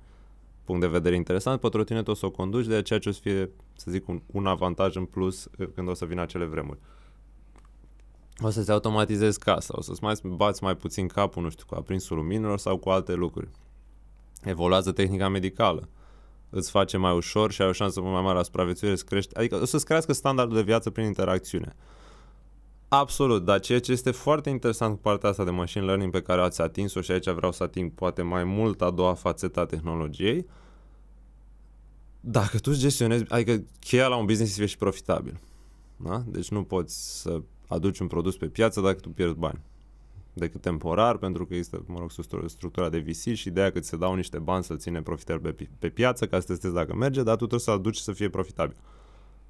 Punct 0.65 0.81
de 0.81 0.87
vedere 0.87 1.15
interesant, 1.15 1.61
pe 1.61 1.69
trotinet 1.69 2.09
o 2.09 2.15
să 2.15 2.27
o 2.27 2.31
conduci, 2.31 2.67
de 2.67 2.75
aceea 2.75 2.99
ce 2.99 3.09
o 3.09 3.13
să 3.13 3.21
fie, 3.23 3.51
să 3.77 3.91
zic, 3.91 4.09
un, 4.09 4.23
un 4.27 4.47
avantaj 4.47 4.97
în 4.97 5.05
plus 5.05 5.49
când 5.75 5.89
o 5.89 5.95
să 5.95 6.05
vină 6.05 6.21
acele 6.21 6.45
vremuri. 6.45 6.79
O 8.41 8.51
să-ți 8.51 8.71
automatizezi 8.71 9.39
casa, 9.39 9.75
o 9.77 9.81
să-ți 9.81 10.03
mai 10.03 10.15
bați 10.23 10.63
mai 10.63 10.77
puțin 10.77 11.07
capul, 11.07 11.43
nu 11.43 11.51
știu, 11.51 11.65
cu 11.69 11.75
aprinsul 11.75 12.17
luminilor 12.17 12.59
sau 12.59 12.77
cu 12.77 12.89
alte 12.89 13.15
lucruri. 13.15 13.49
Evoluează 14.45 14.93
tehnica 14.93 15.29
medicală 15.29 15.89
îți 16.55 16.71
face 16.71 16.97
mai 16.97 17.17
ușor 17.17 17.53
și 17.53 17.63
ai 17.63 17.69
o 17.69 17.73
șansă 17.73 18.01
mai 18.01 18.23
mare 18.23 18.37
la 18.37 18.43
supraviețuire, 18.43 18.97
să 18.97 19.05
crești, 19.05 19.37
adică 19.37 19.61
o 19.61 19.65
să-ți 19.65 19.85
crească 19.85 20.13
standardul 20.13 20.57
de 20.57 20.63
viață 20.63 20.91
prin 20.91 21.07
interacțiune. 21.07 21.77
Absolut, 22.89 23.45
dar 23.45 23.61
ceea 23.61 23.81
ce 23.81 23.93
este 23.93 24.11
foarte 24.11 24.51
interesant 24.51 24.95
cu 24.95 25.01
partea 25.01 25.29
asta 25.29 25.45
de 25.45 25.51
machine 25.51 25.85
learning 25.85 26.13
pe 26.13 26.23
care 26.23 26.41
ați 26.41 26.61
atins-o 26.61 27.01
și 27.01 27.11
aici 27.11 27.31
vreau 27.31 27.53
să 27.53 27.63
ating 27.63 27.91
poate 27.91 28.23
mai 28.23 28.45
mult 28.45 28.83
a 28.83 28.91
doua 28.91 29.15
fațetă 29.15 29.61
a 29.61 29.67
tehnologiei, 29.67 30.47
dacă 32.21 32.59
tu 32.59 32.71
îți 32.71 32.81
gestionezi, 32.81 33.25
adică 33.29 33.65
cheia 33.81 34.07
la 34.07 34.17
un 34.17 34.27
business 34.27 34.51
este 34.51 34.67
și 34.67 34.77
profitabil. 34.77 35.41
Da? 35.97 36.23
Deci 36.27 36.51
nu 36.51 36.63
poți 36.63 37.21
să 37.21 37.41
aduci 37.67 37.99
un 37.99 38.07
produs 38.07 38.37
pe 38.37 38.47
piață 38.47 38.81
dacă 38.81 39.01
tu 39.01 39.09
pierzi 39.09 39.35
bani 39.35 39.61
decât 40.33 40.61
temporar, 40.61 41.17
pentru 41.17 41.47
că 41.47 41.55
este, 41.55 41.83
mă 41.87 41.99
rog, 41.99 42.11
structura 42.47 42.89
de 42.89 42.99
VC 42.99 43.35
și 43.35 43.49
ideea 43.49 43.73
că 43.73 43.81
ți 43.81 43.89
se 43.89 43.97
dau 43.97 44.15
niște 44.15 44.39
bani 44.39 44.65
să-l 44.65 44.79
ține 44.79 45.03
profitar 45.03 45.39
pe, 45.39 45.57
pe 45.79 45.89
piață 45.89 46.27
ca 46.27 46.41
să 46.41 46.47
testezi 46.47 46.75
dacă 46.75 46.95
merge, 46.95 47.23
dar 47.23 47.33
tu 47.33 47.39
trebuie 47.39 47.61
să-l 47.61 47.75
aduci 47.75 47.97
să 47.97 48.13
fie 48.13 48.29
profitabil. 48.29 48.77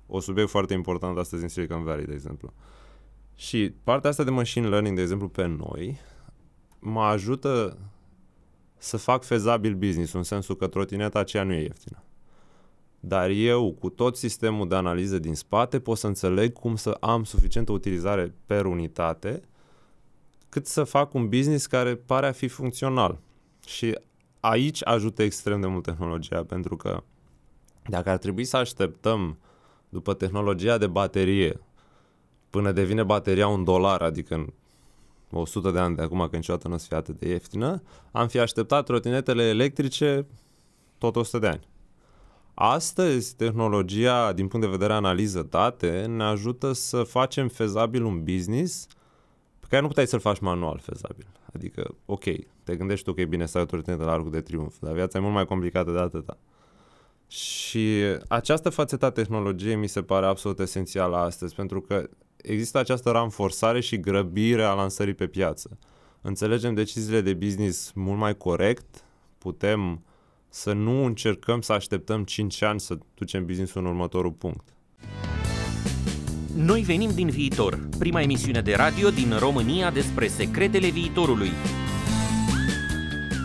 O 0.07 0.21
subiect 0.21 0.51
foarte 0.51 0.75
important 0.75 1.18
astăzi 1.18 1.42
în 1.42 1.49
Silicon 1.49 1.85
Valley, 1.85 2.05
de 2.05 2.12
exemplu. 2.12 2.53
Și 3.35 3.75
partea 3.85 4.11
asta 4.11 4.25
de 4.25 4.31
machine 4.31 4.68
learning, 4.68 4.97
de 4.97 5.03
exemplu, 5.03 5.29
pe 5.29 5.47
noi, 5.47 5.99
mă 6.79 7.03
ajută 7.03 7.79
să 8.77 8.97
fac 8.97 9.25
fezabil 9.25 9.75
business, 9.75 10.12
în 10.12 10.23
sensul 10.23 10.57
că 10.57 10.66
trotineta 10.66 11.18
aceea 11.18 11.42
nu 11.42 11.53
e 11.53 11.62
ieftină. 11.62 12.03
Dar 13.01 13.31
eu, 13.31 13.73
cu 13.73 13.88
tot 13.88 14.16
sistemul 14.16 14.68
de 14.68 14.75
analiză 14.75 15.18
din 15.18 15.35
spate, 15.35 15.81
pot 15.81 15.99
să 15.99 16.07
înțeleg 16.07 16.53
cum 16.53 16.77
să 16.77 16.90
am 16.90 17.25
suficientă 17.25 17.73
utilizare 17.73 18.35
per 18.47 18.64
unitate 18.64 19.42
cât 20.53 20.67
să 20.67 20.85
fac 20.85 21.15
un 21.15 21.29
business 21.29 21.67
care 21.67 21.95
pare 21.95 22.27
a 22.27 22.33
fi 22.33 22.49
funcțional. 22.49 23.19
Și 23.67 23.99
aici 24.41 24.87
ajută 24.87 25.23
extrem 25.23 25.61
de 25.61 25.67
mult 25.67 25.83
tehnologia, 25.83 26.45
pentru 26.45 26.77
că 26.77 27.03
dacă 27.88 28.11
ar 28.11 28.19
trebui 28.19 28.45
să 28.45 28.57
așteptăm 28.57 29.38
după 29.88 30.15
tehnologia 30.15 30.79
de 30.79 30.87
baterie 30.87 31.61
până 32.51 32.73
devine 32.73 33.03
bateria 33.03 33.49
un 33.49 33.65
dolar, 33.65 34.03
adică 34.03 34.35
în 34.35 34.53
100 35.31 35.71
de 35.71 35.79
ani 35.79 35.97
de 35.97 36.03
acum, 36.03 36.29
că 36.31 36.37
niciodată 36.37 36.69
nu 36.69 36.75
o 36.75 36.77
să 36.77 36.87
fie 36.88 36.97
atât 36.97 37.19
de 37.19 37.29
ieftină, 37.29 37.83
am 38.11 38.29
fi 38.29 38.38
așteptat 38.38 38.85
trotinetele 38.85 39.43
electrice 39.43 40.27
tot 40.99 41.17
100 41.17 41.38
de 41.38 41.47
ani. 41.47 41.69
Astăzi, 42.55 43.37
tehnologia, 43.37 44.33
din 44.33 44.49
punct 44.49 44.67
de 44.67 44.73
vedere 44.73 44.93
analiză 44.93 45.47
date, 45.51 46.05
ne 46.07 46.23
ajută 46.23 46.73
să 46.73 47.03
facem 47.03 47.49
fezabil 47.49 48.05
un 48.05 48.25
business 48.25 48.87
pe 49.73 49.79
care 49.79 49.91
nu 49.91 49.95
puteai 49.97 50.07
să-l 50.07 50.33
faci 50.33 50.39
manual 50.39 50.79
fezabil. 50.79 51.27
Adică, 51.53 51.95
ok, 52.07 52.25
te 52.65 52.77
gândești 52.77 53.05
tu 53.05 53.13
că 53.13 53.21
e 53.21 53.25
bine 53.25 53.47
să 53.47 53.57
ai 53.57 53.63
autoritate 53.63 54.03
la 54.03 54.13
arcul 54.13 54.31
de 54.31 54.41
triumf, 54.41 54.75
dar 54.81 54.93
viața 54.93 55.19
e 55.19 55.21
mult 55.21 55.35
mai 55.35 55.47
complicată 55.47 55.91
de 55.91 55.99
atâta. 55.99 56.39
Și 57.27 58.03
această 58.29 58.71
fațetă 58.71 59.05
a 59.05 59.11
tehnologiei 59.11 59.75
mi 59.77 59.87
se 59.87 60.03
pare 60.03 60.27
absolut 60.27 60.59
esențială 60.59 61.17
astăzi, 61.17 61.55
pentru 61.55 61.81
că 61.81 62.09
există 62.37 62.79
această 62.79 63.11
ranforsare 63.11 63.81
și 63.81 64.01
grăbire 64.01 64.65
a 64.65 64.73
lansării 64.73 65.15
pe 65.15 65.27
piață. 65.27 65.79
Înțelegem 66.21 66.75
deciziile 66.75 67.21
de 67.21 67.35
business 67.35 67.93
mult 67.93 68.19
mai 68.19 68.37
corect, 68.37 69.05
putem 69.39 70.03
să 70.49 70.73
nu 70.73 71.05
încercăm 71.05 71.61
să 71.61 71.73
așteptăm 71.73 72.25
5 72.25 72.63
ani 72.63 72.81
să 72.81 72.99
ducem 73.15 73.47
business 73.47 73.75
în 73.75 73.87
următorul 73.87 74.33
punct. 74.33 74.75
Noi 76.57 76.81
venim 76.81 77.11
din 77.15 77.29
viitor, 77.29 77.88
prima 77.99 78.21
emisiune 78.21 78.61
de 78.61 78.75
radio 78.75 79.11
din 79.11 79.37
România 79.38 79.91
despre 79.91 80.27
secretele 80.27 80.88
viitorului. 80.88 81.51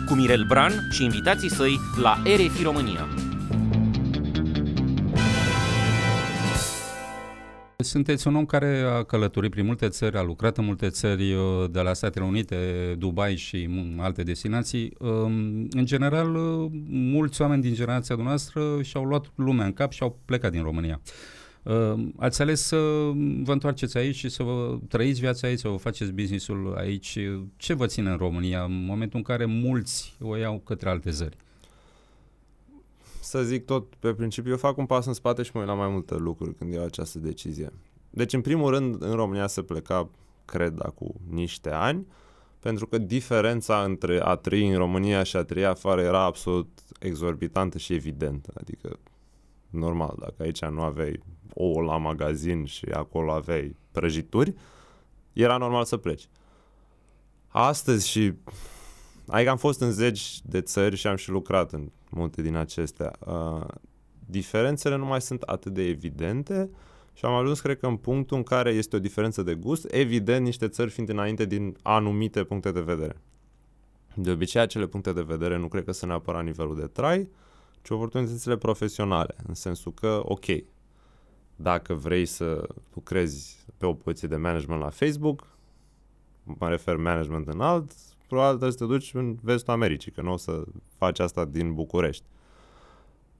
Cu 0.06 0.14
Mirel 0.14 0.44
Bran 0.48 0.72
și 0.90 1.04
invitații 1.04 1.50
săi 1.50 1.78
la 2.02 2.22
RFI 2.24 2.62
România. 2.62 3.08
Sunteți 7.76 8.26
un 8.26 8.34
om 8.34 8.46
care 8.46 8.80
a 8.80 9.02
călătorit 9.02 9.50
prin 9.50 9.64
multe 9.64 9.88
țări, 9.88 10.16
a 10.16 10.22
lucrat 10.22 10.58
în 10.58 10.64
multe 10.64 10.88
țări 10.88 11.32
uh, 11.32 11.70
de 11.70 11.80
la 11.80 11.92
Statele 11.92 12.24
Unite, 12.24 12.56
Dubai 12.98 13.36
și 13.36 13.68
alte 13.98 14.22
destinații. 14.22 14.94
Um, 14.98 15.68
în 15.70 15.84
general, 15.84 16.34
uh, 16.34 16.70
mulți 16.88 17.40
oameni 17.42 17.62
din 17.62 17.74
generația 17.74 18.14
noastră 18.14 18.82
și-au 18.82 19.04
luat 19.04 19.32
lumea 19.34 19.64
în 19.64 19.72
cap 19.72 19.92
și 19.92 20.02
au 20.02 20.18
plecat 20.24 20.50
din 20.50 20.62
România. 20.62 21.00
Um, 21.62 22.14
ați 22.16 22.42
ales 22.42 22.60
să 22.60 22.76
vă 23.42 23.52
întoarceți 23.52 23.96
aici 23.96 24.14
și 24.14 24.28
să 24.28 24.42
vă 24.42 24.78
trăiți 24.88 25.20
viața 25.20 25.46
aici, 25.46 25.58
să 25.58 25.68
vă 25.68 25.76
faceți 25.76 26.12
businessul 26.12 26.74
aici. 26.76 27.18
Ce 27.56 27.74
vă 27.74 27.86
ține 27.86 28.10
în 28.10 28.16
România 28.16 28.62
în 28.62 28.84
momentul 28.84 29.18
în 29.18 29.24
care 29.24 29.44
mulți 29.44 30.16
o 30.20 30.36
iau 30.36 30.58
către 30.64 30.88
alte 30.88 31.10
țări? 31.10 31.36
să 33.28 33.42
zic 33.42 33.64
tot 33.64 33.94
pe 33.94 34.14
principiu, 34.14 34.50
eu 34.50 34.56
fac 34.56 34.76
un 34.76 34.86
pas 34.86 35.06
în 35.06 35.12
spate 35.12 35.42
și 35.42 35.50
mă 35.54 35.60
uit 35.60 35.68
la 35.68 35.74
mai 35.74 35.88
multe 35.88 36.14
lucruri 36.14 36.54
când 36.54 36.72
iau 36.72 36.84
această 36.84 37.18
decizie. 37.18 37.72
Deci, 38.10 38.32
în 38.32 38.40
primul 38.40 38.70
rând, 38.70 39.02
în 39.02 39.12
România 39.12 39.46
se 39.46 39.62
pleca, 39.62 40.08
cred, 40.44 40.78
acum 40.82 41.14
niște 41.30 41.70
ani, 41.70 42.06
pentru 42.60 42.86
că 42.86 42.98
diferența 42.98 43.82
între 43.82 44.20
a 44.22 44.34
trăi 44.34 44.68
în 44.68 44.76
România 44.76 45.22
și 45.22 45.36
a 45.36 45.42
trăi 45.42 45.64
afară 45.64 46.00
era 46.00 46.22
absolut 46.22 46.68
exorbitantă 47.00 47.78
și 47.78 47.94
evidentă. 47.94 48.52
Adică, 48.60 48.98
normal, 49.70 50.16
dacă 50.18 50.42
aici 50.42 50.64
nu 50.64 50.82
aveai 50.82 51.22
ouă 51.54 51.82
la 51.82 51.96
magazin 51.96 52.64
și 52.64 52.84
acolo 52.84 53.32
aveai 53.32 53.76
prăjituri, 53.92 54.54
era 55.32 55.56
normal 55.56 55.84
să 55.84 55.96
pleci. 55.96 56.28
Astăzi 57.48 58.08
și 58.08 58.34
Adică 59.28 59.50
am 59.50 59.56
fost 59.56 59.80
în 59.80 59.92
zeci 59.92 60.40
de 60.42 60.60
țări 60.60 60.96
și 60.96 61.06
am 61.06 61.16
și 61.16 61.30
lucrat 61.30 61.72
în 61.72 61.90
multe 62.10 62.42
din 62.42 62.54
acestea. 62.54 63.12
Uh, 63.26 63.66
diferențele 64.26 64.96
nu 64.96 65.04
mai 65.04 65.20
sunt 65.20 65.42
atât 65.42 65.72
de 65.72 65.82
evidente 65.82 66.70
și 67.14 67.24
am 67.24 67.34
ajuns, 67.34 67.60
cred 67.60 67.78
că, 67.78 67.86
în 67.86 67.96
punctul 67.96 68.36
în 68.36 68.42
care 68.42 68.70
este 68.70 68.96
o 68.96 68.98
diferență 68.98 69.42
de 69.42 69.54
gust, 69.54 69.86
evident, 69.90 70.44
niște 70.44 70.68
țări 70.68 70.90
fiind 70.90 71.08
înainte 71.08 71.44
din 71.44 71.76
anumite 71.82 72.44
puncte 72.44 72.72
de 72.72 72.80
vedere. 72.80 73.16
De 74.14 74.30
obicei, 74.30 74.60
acele 74.60 74.86
puncte 74.86 75.12
de 75.12 75.22
vedere 75.22 75.58
nu 75.58 75.68
cred 75.68 75.84
că 75.84 75.92
sunt 75.92 76.10
neapărat 76.10 76.44
nivelul 76.44 76.76
de 76.76 76.86
trai, 76.86 77.28
ci 77.82 77.90
oportunitățile 77.90 78.56
profesionale, 78.56 79.34
în 79.46 79.54
sensul 79.54 79.92
că, 79.92 80.20
ok, 80.22 80.44
dacă 81.56 81.94
vrei 81.94 82.26
să 82.26 82.68
lucrezi 82.94 83.64
pe 83.76 83.86
o 83.86 83.94
poziție 83.94 84.28
de 84.28 84.36
management 84.36 84.80
la 84.80 84.90
Facebook, 84.90 85.46
mă 86.42 86.68
refer 86.68 86.96
management 86.96 87.46
înalt, 87.46 87.92
probabil 88.26 88.56
trebuie 88.58 88.78
să 88.78 88.78
te 88.78 88.92
duci 88.92 89.14
în 89.14 89.36
vestul 89.42 89.72
Americii, 89.72 90.12
că 90.12 90.22
nu 90.22 90.32
o 90.32 90.36
să 90.36 90.64
faci 90.96 91.18
asta 91.18 91.44
din 91.44 91.74
București. 91.74 92.24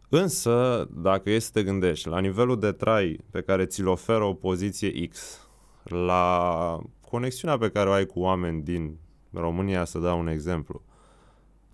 Însă, 0.09 0.89
dacă 0.93 1.31
e 1.31 1.39
să 1.39 1.51
te 1.53 1.63
gândești 1.63 2.09
la 2.09 2.19
nivelul 2.19 2.59
de 2.59 2.73
trai 2.73 3.21
pe 3.31 3.41
care 3.41 3.67
ți-l 3.67 3.87
oferă 3.87 4.25
o 4.25 4.35
poziție 4.35 5.07
X, 5.07 5.41
la 5.83 6.81
conexiunea 7.01 7.59
pe 7.59 7.71
care 7.71 7.89
o 7.89 7.93
ai 7.93 8.07
cu 8.07 8.21
oameni 8.21 8.63
din 8.63 8.99
România, 9.33 9.85
să 9.85 9.99
dau 9.99 10.19
un 10.19 10.27
exemplu, 10.27 10.83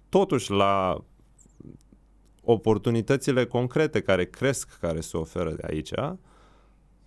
totuși 0.09 0.51
la 0.51 1.05
oportunitățile 2.45 3.47
concrete 3.47 4.01
care 4.01 4.25
cresc, 4.25 4.79
care 4.81 5.01
se 5.01 5.17
oferă 5.17 5.51
de 5.51 5.63
aici, 5.67 5.91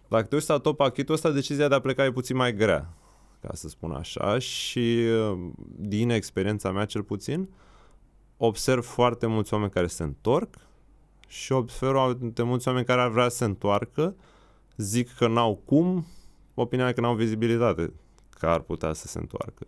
dacă 0.08 0.26
te 0.28 0.36
uiți 0.36 0.50
la 0.50 0.58
tot 0.58 0.76
pachetul 0.78 1.14
ăsta, 1.14 1.32
decizia 1.32 1.68
de 1.68 1.76
a 1.76 1.80
pleca 1.80 2.06
e 2.06 2.12
puțin 2.12 2.36
mai 2.36 2.56
grea 2.56 2.94
ca 3.42 3.50
să 3.54 3.68
spun 3.68 3.92
așa, 3.92 4.40
și 4.40 5.08
din 5.76 6.10
experiența 6.10 6.72
mea 6.72 6.86
cel 6.86 7.04
puțin, 7.04 7.50
observ 8.38 8.84
foarte 8.84 9.26
mulți 9.26 9.54
oameni 9.54 9.72
care 9.72 9.88
se 9.88 10.04
întorc 10.04 10.56
și 11.28 11.52
observ 11.52 11.94
foarte 12.20 12.44
mulți 12.44 12.68
oameni 12.68 12.86
care 12.86 13.02
ar 13.02 13.10
vrea 13.10 13.30
să 13.30 13.38
se 13.38 13.46
întoarcă, 13.46 14.16
zic 14.78 15.14
că 15.14 15.28
n-au 15.28 15.62
cum, 15.66 16.06
opinia 16.54 16.94
că 16.94 17.02
n-au 17.02 17.16
vizibilitate 17.16 17.94
că 18.30 18.48
ar 18.48 18.60
putea 18.60 18.94
să 18.94 19.08
se 19.08 19.20
întoarcă. 19.20 19.68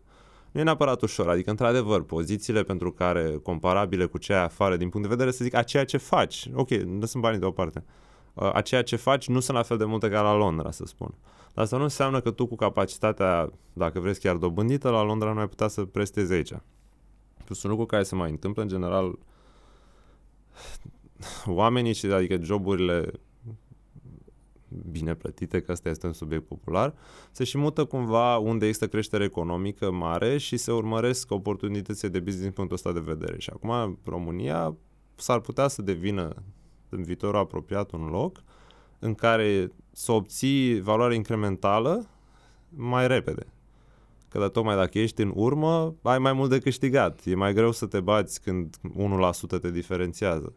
Nu 0.52 0.60
e 0.60 0.64
neapărat 0.64 1.02
ușor, 1.02 1.30
adică 1.30 1.50
într-adevăr, 1.50 2.04
pozițiile 2.04 2.64
pentru 2.64 2.92
care, 2.92 3.40
comparabile 3.44 4.06
cu 4.06 4.18
cea 4.18 4.44
afară, 4.44 4.78
din 4.78 4.90
punct 4.90 5.08
de 5.08 5.14
vedere, 5.14 5.36
să 5.36 5.44
zic, 5.44 5.56
a 5.56 5.64
ceea 5.64 5.86
ce 5.86 5.98
faci, 5.98 6.50
ok, 6.54 6.70
nu 6.70 7.06
sunt 7.06 7.24
banii 7.24 7.40
deoparte, 7.40 7.84
a 8.34 8.62
ceea 8.62 8.84
ce 8.84 8.96
faci 8.96 9.28
nu 9.28 9.40
sunt 9.40 9.58
la 9.58 9.64
fel 9.64 9.78
de 9.78 9.86
multe 9.86 10.10
ca 10.10 10.22
la 10.22 10.34
Londra, 10.36 10.72
să 10.72 10.86
spun. 10.86 11.14
Dar 11.54 11.64
asta 11.64 11.78
nu 11.78 11.84
înseamnă 11.84 12.20
că 12.22 12.32
tu 12.32 12.46
cu 12.46 12.56
capacitatea, 12.56 13.50
dacă 13.74 14.00
vreți 14.00 14.20
chiar 14.20 14.36
dobândită, 14.36 14.90
la 14.90 15.04
Londra 15.04 15.34
nu 15.34 15.40
ai 15.40 15.48
putea 15.48 15.68
să 15.68 15.84
prestezi 15.86 16.34
aici. 16.34 16.54
Sunt 17.46 17.64
lucruri 17.64 17.90
care 17.90 18.04
se 18.04 18.16
mai 18.16 18.30
întâmplă, 18.30 18.62
în 18.62 18.68
general, 18.68 19.20
oamenii, 21.46 21.94
și 21.94 22.06
adică 22.06 22.42
joburile 22.42 23.12
bine 24.92 25.16
plătite, 25.16 25.62
că 25.62 25.72
asta 25.72 25.90
este 25.90 26.08
un 26.08 26.14
subiect 26.14 26.46
popular, 26.46 26.94
se 27.32 27.44
și 27.44 27.58
mută 27.58 27.86
cumva 27.86 28.38
unde 28.38 28.66
există 28.66 28.88
creștere 28.88 29.24
economică 29.24 29.92
mare 29.92 30.38
și 30.38 30.58
se 30.58 30.72
urmăresc 30.72 31.32
oportunități 31.32 32.08
de 32.08 32.20
business 32.20 32.44
din 32.44 32.52
punctul 32.52 32.76
ăsta 32.76 32.92
de 32.92 33.00
vedere. 33.00 33.40
Și 33.40 33.50
acum 33.54 34.00
România 34.04 34.76
s-ar 35.16 35.40
putea 35.40 35.68
să 35.68 35.82
devină 35.82 36.34
în 36.90 37.04
viitorul 37.04 37.40
apropiat 37.40 37.92
un 37.92 38.06
loc 38.06 38.44
în 39.00 39.16
care 39.16 39.72
să 39.92 40.12
obții 40.12 40.82
valoare 40.82 41.16
incrementală 41.16 42.10
mai 42.70 43.08
repede. 43.08 43.46
Că 44.30 44.40
de 44.40 44.48
tocmai 44.48 44.76
dacă 44.76 45.00
ești 45.00 45.22
în 45.22 45.32
urmă, 45.36 45.96
ai 46.02 46.20
mai 46.20 46.34
mult 46.34 46.50
de 46.50 46.60
câștigat. 46.60 47.22
E 47.26 47.36
mai 47.36 47.54
greu 47.54 47.72
să 47.72 47.86
te 47.86 48.00
bați 48.00 48.42
când 48.42 48.76
1% 49.58 49.62
te 49.62 49.72
diferențiază. 49.72 50.54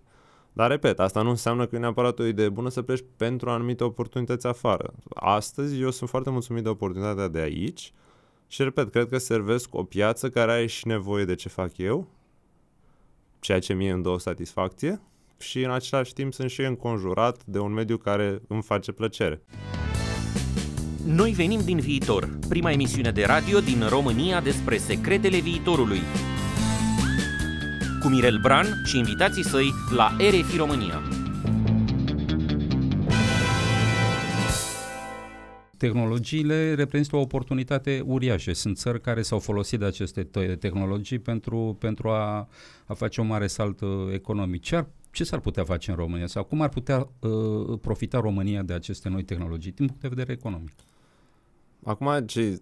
Dar, 0.52 0.70
repet, 0.70 1.00
asta 1.00 1.22
nu 1.22 1.30
înseamnă 1.30 1.66
că 1.66 1.76
e 1.76 1.78
neapărat 1.78 2.18
o 2.18 2.24
idee 2.24 2.48
bună 2.48 2.68
să 2.68 2.82
pleci 2.82 3.04
pentru 3.16 3.50
anumite 3.50 3.84
oportunități 3.84 4.46
afară. 4.46 4.92
Astăzi 5.14 5.80
eu 5.80 5.90
sunt 5.90 6.08
foarte 6.10 6.30
mulțumit 6.30 6.62
de 6.62 6.68
oportunitatea 6.68 7.28
de 7.28 7.40
aici 7.40 7.92
și, 8.46 8.62
repet, 8.62 8.90
cred 8.90 9.08
că 9.08 9.18
servesc 9.18 9.74
o 9.74 9.84
piață 9.84 10.30
care 10.30 10.52
are 10.52 10.66
și 10.66 10.86
nevoie 10.86 11.24
de 11.24 11.34
ce 11.34 11.48
fac 11.48 11.76
eu, 11.76 12.08
ceea 13.40 13.58
ce 13.58 13.72
mie 13.74 13.90
îmi 13.90 14.02
dă 14.02 14.08
o 14.08 14.18
satisfacție 14.18 15.00
și 15.38 15.62
în 15.62 15.70
același 15.70 16.12
timp 16.12 16.32
sunt 16.32 16.50
și 16.50 16.60
înconjurat 16.60 17.44
de 17.44 17.58
un 17.58 17.72
mediu 17.72 17.96
care 17.96 18.42
îmi 18.48 18.62
face 18.62 18.92
plăcere. 18.92 19.42
Noi 21.06 21.30
venim 21.30 21.60
din 21.60 21.78
viitor, 21.78 22.38
prima 22.48 22.70
emisiune 22.70 23.10
de 23.10 23.24
radio 23.24 23.60
din 23.60 23.86
România 23.88 24.40
despre 24.40 24.76
secretele 24.76 25.38
viitorului. 25.38 26.00
Cu 28.02 28.08
Mirel 28.08 28.38
Bran 28.38 28.66
și 28.84 28.98
invitații 28.98 29.44
săi 29.44 29.72
la 29.96 30.16
RFI 30.18 30.56
România. 30.56 31.02
tehnologiile 35.76 36.74
reprezintă 36.74 37.16
o 37.16 37.20
oportunitate 37.20 38.02
uriașă. 38.06 38.52
Sunt 38.52 38.76
țări 38.76 39.00
care 39.00 39.22
s-au 39.22 39.38
folosit 39.38 39.78
de 39.78 39.84
aceste 39.84 40.22
tehnologii 40.58 41.18
pentru, 41.18 41.76
pentru 41.78 42.08
a, 42.08 42.48
a 42.86 42.94
face 42.94 43.20
un 43.20 43.26
mare 43.26 43.46
salt 43.46 43.80
uh, 43.80 43.88
economic. 44.12 44.62
Ce 44.62 44.76
ar 44.76 44.86
ce 45.10 45.24
s-ar 45.24 45.40
putea 45.40 45.64
face 45.64 45.90
în 45.90 45.96
România 45.96 46.26
sau 46.26 46.44
cum 46.44 46.60
ar 46.60 46.68
putea 46.68 47.08
uh, 47.20 47.78
profita 47.80 48.20
România 48.20 48.62
de 48.62 48.72
aceste 48.72 49.08
noi 49.08 49.22
tehnologii 49.22 49.72
din 49.72 49.86
punct 49.86 50.02
de 50.02 50.08
vedere 50.08 50.32
economic? 50.32 50.72
Acum, 51.84 52.24
ce 52.26 52.60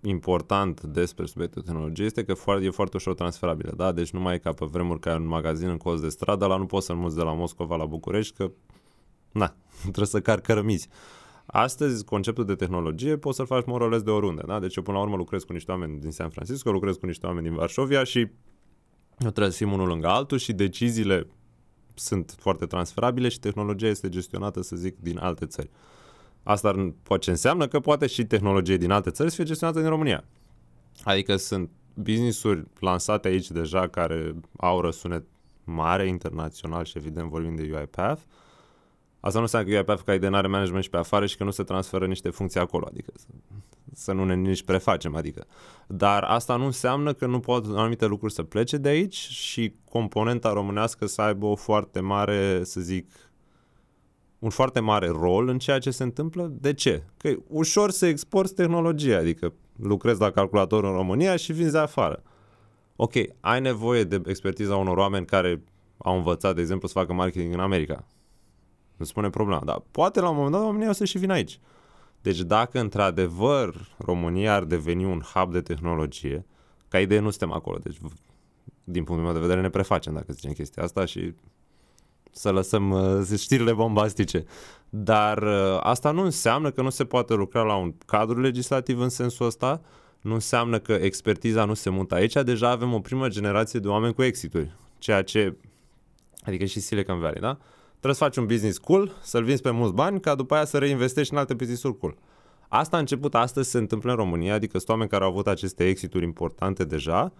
important 0.00 0.82
despre 0.82 1.26
subiectul 1.26 1.62
tehnologiei 1.62 2.06
este 2.06 2.24
că 2.24 2.34
foarte, 2.34 2.64
e 2.64 2.70
foarte 2.70 2.96
ușor 2.96 3.14
transferabilă, 3.14 3.72
da? 3.76 3.92
Deci 3.92 4.10
nu 4.10 4.20
mai 4.20 4.34
e 4.34 4.38
ca 4.38 4.52
pe 4.52 4.64
vremuri 4.64 5.00
ca 5.00 5.14
un 5.14 5.26
magazin 5.26 5.68
în 5.68 5.76
colț 5.76 6.00
de 6.00 6.08
stradă, 6.08 6.46
la 6.46 6.56
nu 6.56 6.66
poți 6.66 6.86
să-l 6.86 6.96
muți 6.96 7.16
de 7.16 7.22
la 7.22 7.32
Moscova 7.32 7.76
la 7.76 7.84
București, 7.84 8.36
că 8.36 8.50
na, 9.32 9.54
trebuie 9.82 10.06
să 10.06 10.20
car 10.20 10.40
cărămizi. 10.40 10.88
Astăzi, 11.46 12.04
conceptul 12.04 12.44
de 12.44 12.54
tehnologie 12.54 13.16
poți 13.16 13.36
să-l 13.36 13.46
faci 13.46 13.66
morales 13.66 14.02
de 14.02 14.10
oriunde, 14.10 14.42
da? 14.46 14.58
Deci 14.58 14.76
eu 14.76 14.82
până 14.82 14.96
la 14.96 15.02
urmă 15.02 15.16
lucrez 15.16 15.42
cu 15.42 15.52
niște 15.52 15.70
oameni 15.70 16.00
din 16.00 16.10
San 16.10 16.30
Francisco, 16.30 16.70
lucrez 16.70 16.96
cu 16.96 17.06
niște 17.06 17.26
oameni 17.26 17.46
din 17.46 17.56
Varșovia 17.56 18.04
și 18.04 18.18
nu 19.18 19.30
trebuie 19.30 19.52
să 19.52 19.56
fim 19.56 19.72
unul 19.72 19.86
lângă 19.86 20.08
altul 20.08 20.38
și 20.38 20.52
deciziile 20.52 21.26
sunt 21.94 22.34
foarte 22.38 22.66
transferabile 22.66 23.28
și 23.28 23.40
tehnologia 23.40 23.86
este 23.86 24.08
gestionată, 24.08 24.62
să 24.62 24.76
zic, 24.76 24.98
din 24.98 25.18
alte 25.18 25.46
țări. 25.46 25.70
Asta 26.42 26.92
poate 27.02 27.24
ce 27.24 27.30
înseamnă 27.30 27.66
că 27.68 27.80
poate 27.80 28.06
și 28.06 28.24
tehnologie 28.24 28.76
din 28.76 28.90
alte 28.90 29.10
țări 29.10 29.28
să 29.28 29.34
fie 29.34 29.44
gestionată 29.44 29.80
din 29.80 29.88
România. 29.88 30.24
Adică 31.04 31.36
sunt 31.36 31.70
business-uri 31.94 32.64
lansate 32.78 33.28
aici 33.28 33.50
deja 33.50 33.88
care 33.88 34.34
au 34.56 34.80
răsunet 34.80 35.24
mare 35.64 36.06
internațional 36.06 36.84
și 36.84 36.98
evident 36.98 37.28
vorbim 37.28 37.56
de 37.56 37.70
UiPath. 37.74 38.20
Asta 39.20 39.38
nu 39.38 39.44
înseamnă 39.44 39.68
că 39.68 39.76
UiPath 39.76 40.02
ca 40.02 40.14
idee 40.14 40.30
are 40.32 40.46
management 40.46 40.84
și 40.84 40.90
pe 40.90 40.96
afară 40.96 41.26
și 41.26 41.36
că 41.36 41.44
nu 41.44 41.50
se 41.50 41.62
transferă 41.62 42.06
niște 42.06 42.30
funcții 42.30 42.60
acolo, 42.60 42.86
adică 42.88 43.12
să, 43.16 43.26
să 43.92 44.12
nu 44.12 44.24
ne 44.24 44.34
nici 44.34 44.62
prefacem, 44.62 45.16
adică. 45.16 45.46
Dar 45.86 46.22
asta 46.22 46.56
nu 46.56 46.64
înseamnă 46.64 47.12
că 47.12 47.26
nu 47.26 47.40
pot 47.40 47.64
anumite 47.64 48.06
lucruri 48.06 48.32
să 48.32 48.42
plece 48.42 48.76
de 48.76 48.88
aici 48.88 49.16
și 49.16 49.74
componenta 49.84 50.52
românească 50.52 51.06
să 51.06 51.22
aibă 51.22 51.46
o 51.46 51.54
foarte 51.54 52.00
mare, 52.00 52.64
să 52.64 52.80
zic, 52.80 53.10
un 54.40 54.50
foarte 54.50 54.80
mare 54.80 55.08
rol 55.08 55.48
în 55.48 55.58
ceea 55.58 55.78
ce 55.78 55.90
se 55.90 56.02
întâmplă. 56.02 56.52
De 56.60 56.74
ce? 56.74 57.02
Că 57.16 57.28
e 57.28 57.42
ușor 57.48 57.90
să 57.90 58.06
exporți 58.06 58.54
tehnologia, 58.54 59.18
adică 59.18 59.52
lucrezi 59.76 60.20
la 60.20 60.30
calculator 60.30 60.84
în 60.84 60.92
România 60.92 61.36
și 61.36 61.52
vinzi 61.52 61.76
afară. 61.76 62.22
Ok, 62.96 63.12
ai 63.40 63.60
nevoie 63.60 64.04
de 64.04 64.22
expertiza 64.26 64.76
unor 64.76 64.96
oameni 64.96 65.26
care 65.26 65.62
au 65.98 66.16
învățat, 66.16 66.54
de 66.54 66.60
exemplu, 66.60 66.88
să 66.88 66.98
facă 66.98 67.12
marketing 67.12 67.54
în 67.54 67.60
America. 67.60 68.06
Nu 68.96 69.04
spune 69.04 69.30
problema, 69.30 69.62
dar 69.64 69.82
poate 69.90 70.20
la 70.20 70.28
un 70.28 70.36
moment 70.36 70.54
dat 70.54 70.62
România 70.62 70.88
o 70.88 70.92
să 70.92 71.04
și 71.04 71.18
vină 71.18 71.32
aici. 71.32 71.60
Deci 72.22 72.40
dacă 72.40 72.80
într-adevăr 72.80 73.94
România 73.98 74.54
ar 74.54 74.64
deveni 74.64 75.04
un 75.04 75.20
hub 75.34 75.52
de 75.52 75.60
tehnologie, 75.60 76.46
ca 76.88 77.00
idee 77.00 77.18
nu 77.18 77.30
suntem 77.30 77.52
acolo, 77.52 77.78
deci 77.78 77.96
din 78.84 79.04
punctul 79.04 79.26
meu 79.26 79.32
de 79.32 79.46
vedere 79.46 79.60
ne 79.60 79.70
prefacem 79.70 80.12
dacă 80.12 80.32
zicem 80.32 80.52
chestia 80.52 80.82
asta 80.82 81.04
și 81.04 81.34
să 82.32 82.50
lăsăm 82.50 82.90
uh, 82.90 83.38
știrile 83.38 83.72
bombastice. 83.72 84.44
Dar 84.88 85.42
uh, 85.42 85.78
asta 85.80 86.10
nu 86.10 86.22
înseamnă 86.22 86.70
că 86.70 86.82
nu 86.82 86.90
se 86.90 87.04
poate 87.04 87.34
lucra 87.34 87.62
la 87.62 87.76
un 87.76 87.94
cadru 88.06 88.40
legislativ 88.40 89.00
în 89.00 89.08
sensul 89.08 89.46
ăsta, 89.46 89.80
nu 90.20 90.34
înseamnă 90.34 90.78
că 90.78 90.92
expertiza 90.92 91.64
nu 91.64 91.74
se 91.74 91.90
mută 91.90 92.14
aici, 92.14 92.32
deja 92.32 92.70
avem 92.70 92.92
o 92.92 93.00
primă 93.00 93.28
generație 93.28 93.80
de 93.80 93.88
oameni 93.88 94.14
cu 94.14 94.22
exituri, 94.22 94.74
ceea 94.98 95.22
ce, 95.22 95.56
adică 96.42 96.64
și 96.64 96.80
Silicon 96.80 97.18
Valley, 97.18 97.40
da? 97.40 97.58
Trebuie 97.90 98.14
să 98.14 98.24
faci 98.24 98.36
un 98.36 98.46
business 98.46 98.78
cool, 98.78 99.12
să-l 99.22 99.44
vinzi 99.44 99.62
pe 99.62 99.70
mulți 99.70 99.94
bani, 99.94 100.20
ca 100.20 100.34
după 100.34 100.54
aia 100.54 100.64
să 100.64 100.78
reinvestești 100.78 101.32
în 101.32 101.38
alte 101.38 101.54
business-uri 101.54 101.98
cool. 101.98 102.16
Asta 102.68 102.96
a 102.96 103.00
început 103.00 103.34
astăzi, 103.34 103.70
se 103.70 103.78
întâmplă 103.78 104.10
în 104.10 104.16
România, 104.16 104.54
adică 104.54 104.76
sunt 104.76 104.88
oameni 104.88 105.08
care 105.10 105.24
au 105.24 105.30
avut 105.30 105.46
aceste 105.46 105.86
exituri 105.86 106.24
importante 106.24 106.84
deja, 106.84 107.32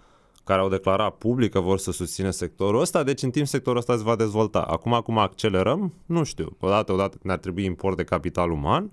care 0.44 0.60
au 0.60 0.68
declarat 0.68 1.16
public 1.16 1.50
că 1.50 1.60
vor 1.60 1.78
să 1.78 1.90
susțină 1.90 2.30
sectorul 2.30 2.80
ăsta, 2.80 3.02
deci 3.02 3.22
în 3.22 3.30
timp 3.30 3.46
sectorul 3.46 3.78
ăsta 3.78 3.96
se 3.96 4.02
va 4.02 4.16
dezvolta. 4.16 4.60
Acum, 4.60 4.92
acum 4.92 5.18
accelerăm, 5.18 5.92
nu 6.06 6.24
știu, 6.24 6.56
odată, 6.60 6.92
odată 6.92 7.18
ne-ar 7.22 7.38
trebui 7.38 7.64
import 7.64 7.96
de 7.96 8.04
capital 8.04 8.50
uman, 8.50 8.90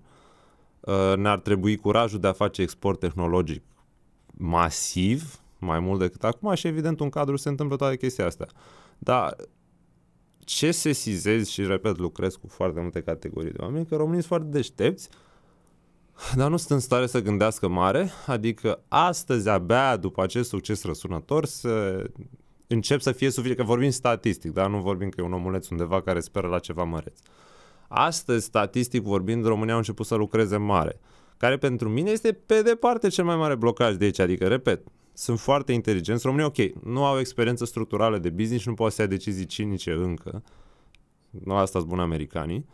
uh, 0.79 1.13
ne-ar 1.15 1.39
trebui 1.39 1.75
curajul 1.75 2.19
de 2.19 2.27
a 2.27 2.33
face 2.33 2.61
export 2.61 2.99
tehnologic 2.99 3.63
masiv, 4.37 5.39
mai 5.59 5.79
mult 5.79 5.99
decât 5.99 6.23
acum 6.23 6.53
și 6.53 6.67
evident 6.67 6.99
un 6.99 7.09
cadru 7.09 7.35
se 7.35 7.49
întâmplă 7.49 7.75
toate 7.75 7.97
chestia 7.97 8.25
astea. 8.25 8.47
Dar 8.97 9.35
ce 10.39 10.71
se 10.71 10.91
sizez 10.91 11.47
și 11.47 11.65
repet, 11.65 11.97
lucrez 11.97 12.35
cu 12.35 12.47
foarte 12.47 12.79
multe 12.79 13.01
categorii 13.01 13.51
de 13.51 13.61
oameni, 13.61 13.85
că 13.85 13.95
românii 13.95 14.23
sunt 14.23 14.31
foarte 14.31 14.57
deștepți, 14.57 15.09
dar 16.35 16.49
nu 16.49 16.57
sunt 16.57 16.69
în 16.69 16.79
stare 16.79 17.05
să 17.05 17.21
gândească 17.21 17.67
mare, 17.67 18.09
adică 18.25 18.83
astăzi 18.87 19.49
abia 19.49 19.97
după 19.97 20.23
acest 20.23 20.49
succes 20.49 20.83
răsunător 20.83 21.45
să 21.45 22.03
încep 22.67 23.01
să 23.01 23.11
fie 23.11 23.29
suficient, 23.29 23.59
că 23.59 23.65
vorbim 23.65 23.89
statistic, 23.89 24.51
dar 24.51 24.69
nu 24.69 24.81
vorbim 24.81 25.09
că 25.09 25.21
e 25.21 25.23
un 25.23 25.33
omuleț 25.33 25.67
undeva 25.67 26.01
care 26.01 26.19
speră 26.19 26.47
la 26.47 26.59
ceva 26.59 26.83
măreț. 26.83 27.19
Astăzi, 27.87 28.45
statistic 28.45 29.01
vorbind, 29.01 29.45
România 29.45 29.73
a 29.73 29.77
început 29.77 30.05
să 30.05 30.15
lucreze 30.15 30.57
mare, 30.57 30.99
care 31.37 31.57
pentru 31.57 31.89
mine 31.89 32.09
este 32.09 32.33
pe 32.33 32.61
departe 32.61 33.07
cel 33.07 33.25
mai 33.25 33.35
mare 33.35 33.55
blocaj 33.55 33.95
de 33.95 34.05
aici, 34.05 34.19
adică, 34.19 34.47
repet, 34.47 34.81
sunt 35.13 35.39
foarte 35.39 35.71
inteligenți. 35.71 36.25
România, 36.25 36.45
ok, 36.45 36.83
nu 36.83 37.05
au 37.05 37.19
experiență 37.19 37.65
structurală 37.65 38.17
de 38.17 38.29
business 38.29 38.61
și 38.61 38.67
nu 38.67 38.73
pot 38.73 38.91
să 38.91 39.01
ia 39.01 39.07
decizii 39.07 39.45
cinice 39.45 39.91
încă. 39.91 40.43
Nu 41.29 41.53
asta 41.53 41.79
sunt 41.79 41.89
bun 41.89 41.99
americanii. 41.99 42.65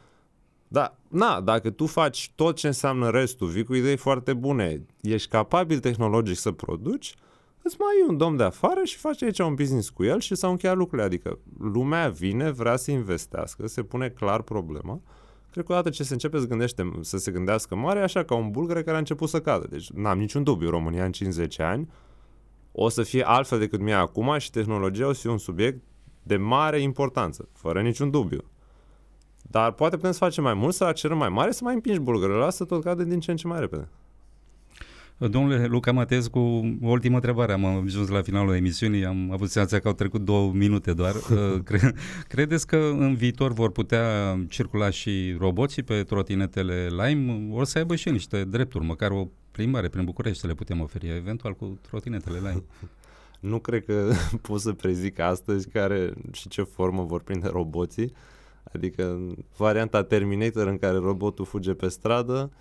Da, 0.73 0.97
na, 1.07 1.41
dacă 1.41 1.69
tu 1.69 1.85
faci 1.85 2.31
tot 2.35 2.55
ce 2.55 2.67
înseamnă 2.67 3.09
restul, 3.09 3.47
vii 3.47 3.63
cu 3.63 3.73
idei 3.73 3.97
foarte 3.97 4.33
bune, 4.33 4.85
ești 5.01 5.29
capabil 5.29 5.79
tehnologic 5.79 6.37
să 6.37 6.51
produci, 6.51 7.15
îți 7.61 7.75
mai 7.79 7.95
iei 7.97 8.05
un 8.09 8.17
domn 8.17 8.37
de 8.37 8.43
afară 8.43 8.83
și 8.83 8.97
faci 8.97 9.23
aici 9.23 9.39
un 9.39 9.53
business 9.53 9.89
cu 9.89 10.03
el 10.03 10.19
și 10.19 10.35
s-au 10.35 10.51
încheiat 10.51 10.75
lucrurile. 10.75 11.07
Adică 11.07 11.39
lumea 11.59 12.09
vine, 12.09 12.51
vrea 12.51 12.75
să 12.75 12.91
investească, 12.91 13.67
se 13.67 13.83
pune 13.83 14.09
clar 14.09 14.41
problema. 14.41 15.01
Cred 15.51 15.65
că 15.65 15.71
odată 15.71 15.89
ce 15.89 16.03
se 16.03 16.13
începe 16.13 16.39
să, 16.39 16.47
gândește, 16.47 16.91
să 17.01 17.17
se 17.17 17.31
gândească 17.31 17.75
mare, 17.75 18.01
așa 18.01 18.23
ca 18.23 18.35
un 18.35 18.51
bulgăre 18.51 18.83
care 18.83 18.95
a 18.95 18.99
început 18.99 19.29
să 19.29 19.41
cadă. 19.41 19.67
Deci 19.69 19.89
n-am 19.89 20.17
niciun 20.17 20.43
dubiu, 20.43 20.69
România 20.69 21.05
în 21.05 21.11
50 21.11 21.59
ani 21.59 21.89
o 22.71 22.89
să 22.89 23.03
fie 23.03 23.23
altfel 23.23 23.59
decât 23.59 23.79
mie 23.79 23.93
acum 23.93 24.37
și 24.37 24.51
tehnologia 24.51 25.07
o 25.07 25.13
să 25.13 25.21
fie 25.21 25.29
un 25.29 25.37
subiect 25.37 25.81
de 26.23 26.37
mare 26.37 26.79
importanță, 26.79 27.49
fără 27.53 27.81
niciun 27.81 28.09
dubiu. 28.09 28.43
Dar 29.53 29.71
poate 29.71 29.95
putem 29.95 30.11
să 30.11 30.17
facem 30.17 30.43
mai 30.43 30.53
mult, 30.53 30.73
să 30.73 30.91
cerem 30.95 31.17
mai 31.17 31.29
mare, 31.29 31.51
să 31.51 31.59
mai 31.63 31.73
împingi 31.73 31.99
bulgărul 31.99 32.35
ăla 32.35 32.49
să 32.49 32.63
tot 32.63 32.83
cade 32.83 33.03
din 33.03 33.19
ce 33.19 33.31
în 33.31 33.37
ce 33.37 33.47
mai 33.47 33.59
repede. 33.59 33.87
Domnule 35.17 35.65
Luca 35.65 35.91
Matescu, 35.91 36.39
o 36.81 36.89
ultimă 36.89 37.15
întrebare. 37.15 37.53
Am 37.53 37.65
ajuns 37.65 38.07
la 38.09 38.21
finalul 38.21 38.55
emisiunii, 38.55 39.05
am 39.05 39.31
avut 39.31 39.49
senzația 39.49 39.79
că 39.79 39.87
au 39.87 39.93
trecut 39.93 40.21
două 40.21 40.51
minute 40.51 40.93
doar. 40.93 41.13
Uh, 41.33 41.61
credeți 42.27 42.67
că 42.67 42.77
în 42.77 43.15
viitor 43.15 43.53
vor 43.53 43.71
putea 43.71 44.37
circula 44.49 44.89
și 44.89 45.35
roboții 45.39 45.83
pe 45.83 46.03
trotinetele 46.03 46.87
Lime? 46.89 47.47
O 47.51 47.63
să 47.63 47.77
aibă 47.77 47.95
și 47.95 48.09
niște 48.09 48.43
drepturi, 48.43 48.85
măcar 48.85 49.11
o 49.11 49.27
plimbare 49.51 49.87
prin 49.87 50.05
București 50.05 50.39
să 50.39 50.47
le 50.47 50.53
putem 50.53 50.81
oferi, 50.81 51.15
eventual 51.15 51.53
cu 51.53 51.79
trotinetele 51.81 52.37
Lime. 52.37 52.63
nu 53.39 53.59
cred 53.59 53.85
că 53.85 54.11
pot 54.47 54.59
să 54.59 54.71
prezic 54.71 55.19
astăzi 55.19 55.69
care 55.69 56.13
și 56.31 56.47
ce 56.47 56.63
formă 56.63 57.03
vor 57.03 57.21
prinde 57.21 57.47
roboții. 57.47 58.13
Adică 58.75 59.19
varianta 59.57 60.03
Terminator 60.03 60.67
în 60.67 60.77
care 60.77 60.97
robotul 60.97 61.45
fuge 61.45 61.73
pe 61.73 61.87
stradă, 61.87 62.51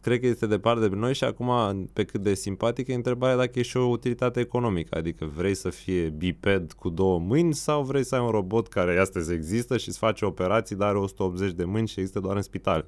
cred 0.00 0.20
că 0.20 0.26
este 0.26 0.46
departe 0.46 0.88
de 0.88 0.94
noi 0.94 1.14
și 1.14 1.24
acum, 1.24 1.50
pe 1.92 2.04
cât 2.04 2.22
de 2.22 2.34
simpatică, 2.34 2.92
întrebarea 2.92 3.36
dacă 3.36 3.58
e 3.58 3.62
și 3.62 3.76
o 3.76 3.84
utilitate 3.84 4.40
economică, 4.40 4.98
adică 4.98 5.30
vrei 5.34 5.54
să 5.54 5.70
fie 5.70 6.08
biped 6.08 6.72
cu 6.72 6.88
două 6.88 7.18
mâini 7.18 7.54
sau 7.54 7.82
vrei 7.82 8.04
să 8.04 8.14
ai 8.14 8.20
un 8.20 8.30
robot 8.30 8.68
care 8.68 8.98
astăzi 8.98 9.32
există 9.32 9.76
și 9.76 9.88
îți 9.88 9.98
face 9.98 10.24
operații, 10.24 10.76
dar 10.76 10.88
are 10.88 10.98
180 10.98 11.52
de 11.52 11.64
mâini 11.64 11.88
și 11.88 11.98
există 12.00 12.20
doar 12.20 12.36
în 12.36 12.42
spital. 12.42 12.86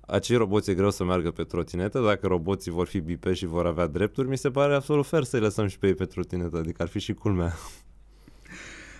Acei 0.00 0.36
roboți 0.36 0.70
e 0.70 0.74
greu 0.74 0.90
să 0.90 1.04
meargă 1.04 1.30
pe 1.30 1.42
trotinetă, 1.42 2.00
dacă 2.00 2.26
roboții 2.26 2.70
vor 2.70 2.86
fi 2.86 3.00
biped 3.00 3.34
și 3.34 3.46
vor 3.46 3.66
avea 3.66 3.86
drepturi, 3.86 4.28
mi 4.28 4.38
se 4.38 4.50
pare 4.50 4.74
absolut 4.74 5.06
fer 5.06 5.22
să-i 5.22 5.40
lăsăm 5.40 5.66
și 5.66 5.78
pe 5.78 5.86
ei 5.86 5.94
pe 5.94 6.04
trotinetă, 6.04 6.56
adică 6.56 6.82
ar 6.82 6.88
fi 6.88 6.98
și 6.98 7.14
culmea. 7.14 7.52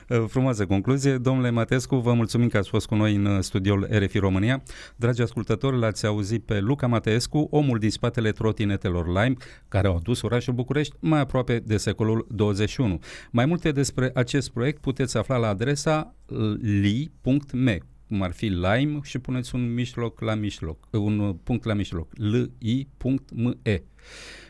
Uh, 0.09 0.25
frumoasă 0.29 0.67
concluzie. 0.67 1.19
Domnule 1.19 1.51
Matescu, 1.51 1.97
vă 1.97 2.13
mulțumim 2.13 2.49
că 2.49 2.57
ați 2.57 2.69
fost 2.69 2.87
cu 2.87 2.95
noi 2.95 3.15
în 3.15 3.25
uh, 3.25 3.41
studioul 3.41 3.87
RFI 3.91 4.19
România. 4.19 4.63
Dragi 4.97 5.23
ascultători, 5.23 5.79
l-ați 5.79 6.07
auzit 6.07 6.45
pe 6.45 6.61
Luca 6.61 6.87
Matescu, 6.87 7.49
omul 7.51 7.79
din 7.79 7.91
spatele 7.91 8.31
trotinetelor 8.31 9.07
Lime, 9.07 9.35
care 9.69 9.87
au 9.87 9.97
adus 9.97 10.23
orașul 10.23 10.55
București 10.55 10.97
mai 11.01 11.21
aproape 11.21 11.59
de 11.59 11.77
secolul 11.77 12.27
21. 12.31 12.99
Mai 13.31 13.47
multe 13.47 13.73
despre 13.73 14.11
acest 14.15 14.51
proiect 14.51 14.81
puteți 14.81 15.17
afla 15.17 15.37
la 15.37 15.49
adresa 15.49 16.15
li.me 16.61 17.79
cum 18.09 18.23
ar 18.23 18.33
fi 18.33 18.47
Lime 18.47 18.99
și 19.03 19.19
puneți 19.19 19.55
un 19.55 19.75
mijloc 19.75 20.21
la 20.21 20.35
mijloc, 20.35 20.89
un 20.91 21.37
punct 21.43 21.65
la 21.65 21.75
mijloc, 21.75 22.13
li.me. 22.15 23.83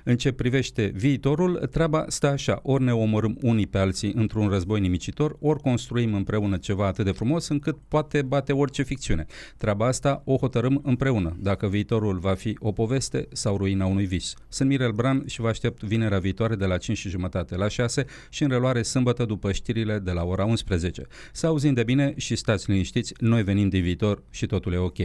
În 0.09 0.17
ce 0.17 0.33
privește 0.33 0.93
viitorul, 0.95 1.57
treaba 1.71 2.05
stă 2.09 2.27
așa, 2.27 2.61
ori 2.63 2.83
ne 2.83 2.95
omorâm 2.95 3.39
unii 3.43 3.67
pe 3.67 3.79
alții 3.79 4.13
într-un 4.15 4.49
război 4.49 4.81
nimicitor, 4.81 5.37
ori 5.41 5.61
construim 5.61 6.15
împreună 6.15 6.57
ceva 6.57 6.87
atât 6.87 7.05
de 7.05 7.11
frumos 7.11 7.49
încât 7.49 7.77
poate 7.89 8.23
bate 8.23 8.53
orice 8.53 8.83
ficțiune. 8.83 9.27
Treaba 9.57 9.87
asta 9.87 10.23
o 10.25 10.37
hotărâm 10.37 10.81
împreună, 10.85 11.37
dacă 11.41 11.69
viitorul 11.69 12.19
va 12.19 12.35
fi 12.35 12.57
o 12.61 12.73
poveste 12.73 13.29
sau 13.33 13.57
ruina 13.57 13.87
unui 13.87 14.05
vis. 14.05 14.35
Sunt 14.49 14.69
Mirel 14.69 14.93
Bran 14.93 15.23
și 15.27 15.41
vă 15.41 15.49
aștept 15.49 15.83
vinerea 15.83 16.19
viitoare 16.19 16.55
de 16.55 16.65
la 16.65 16.77
5 16.77 16.99
și 16.99 17.09
jumătate 17.09 17.57
la 17.57 17.69
6 17.69 18.05
și 18.31 18.43
în 18.43 18.49
reluare 18.49 18.83
sâmbătă 18.83 19.25
după 19.25 19.53
știrile 19.53 19.99
de 19.99 20.11
la 20.11 20.25
ora 20.25 20.45
11. 20.45 21.07
Să 21.33 21.47
auzim 21.47 21.75
de 21.75 21.83
bine 21.83 22.15
și 22.17 22.37
stați 22.37 22.71
liniștiți, 22.71 23.13
noi 23.19 23.43
venim 23.43 23.69
din 23.69 23.83
viitor 23.83 24.23
și 24.31 24.47
totul 24.47 24.73
e 24.73 24.77
ok. 24.77 24.99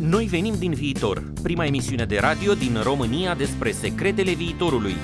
Noi 0.00 0.24
venim 0.24 0.54
din 0.58 0.72
viitor, 0.72 1.22
prima 1.42 1.64
emisiune 1.64 2.04
de 2.04 2.18
radio 2.18 2.54
din 2.54 2.80
România 2.82 3.34
despre 3.34 3.70
secretele 3.70 4.32
viitorului. 4.32 4.94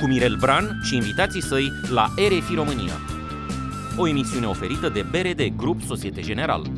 Cu 0.00 0.06
Mirel 0.06 0.36
Bran 0.36 0.80
și 0.82 0.94
invitații 0.96 1.42
săi 1.42 1.72
la 1.90 2.06
RFI 2.16 2.54
România. 2.54 2.92
O 3.96 4.08
emisiune 4.08 4.46
oferită 4.46 4.88
de 4.88 5.04
BRD 5.10 5.56
Grup 5.56 5.82
Societe 5.82 6.20
General. 6.20 6.70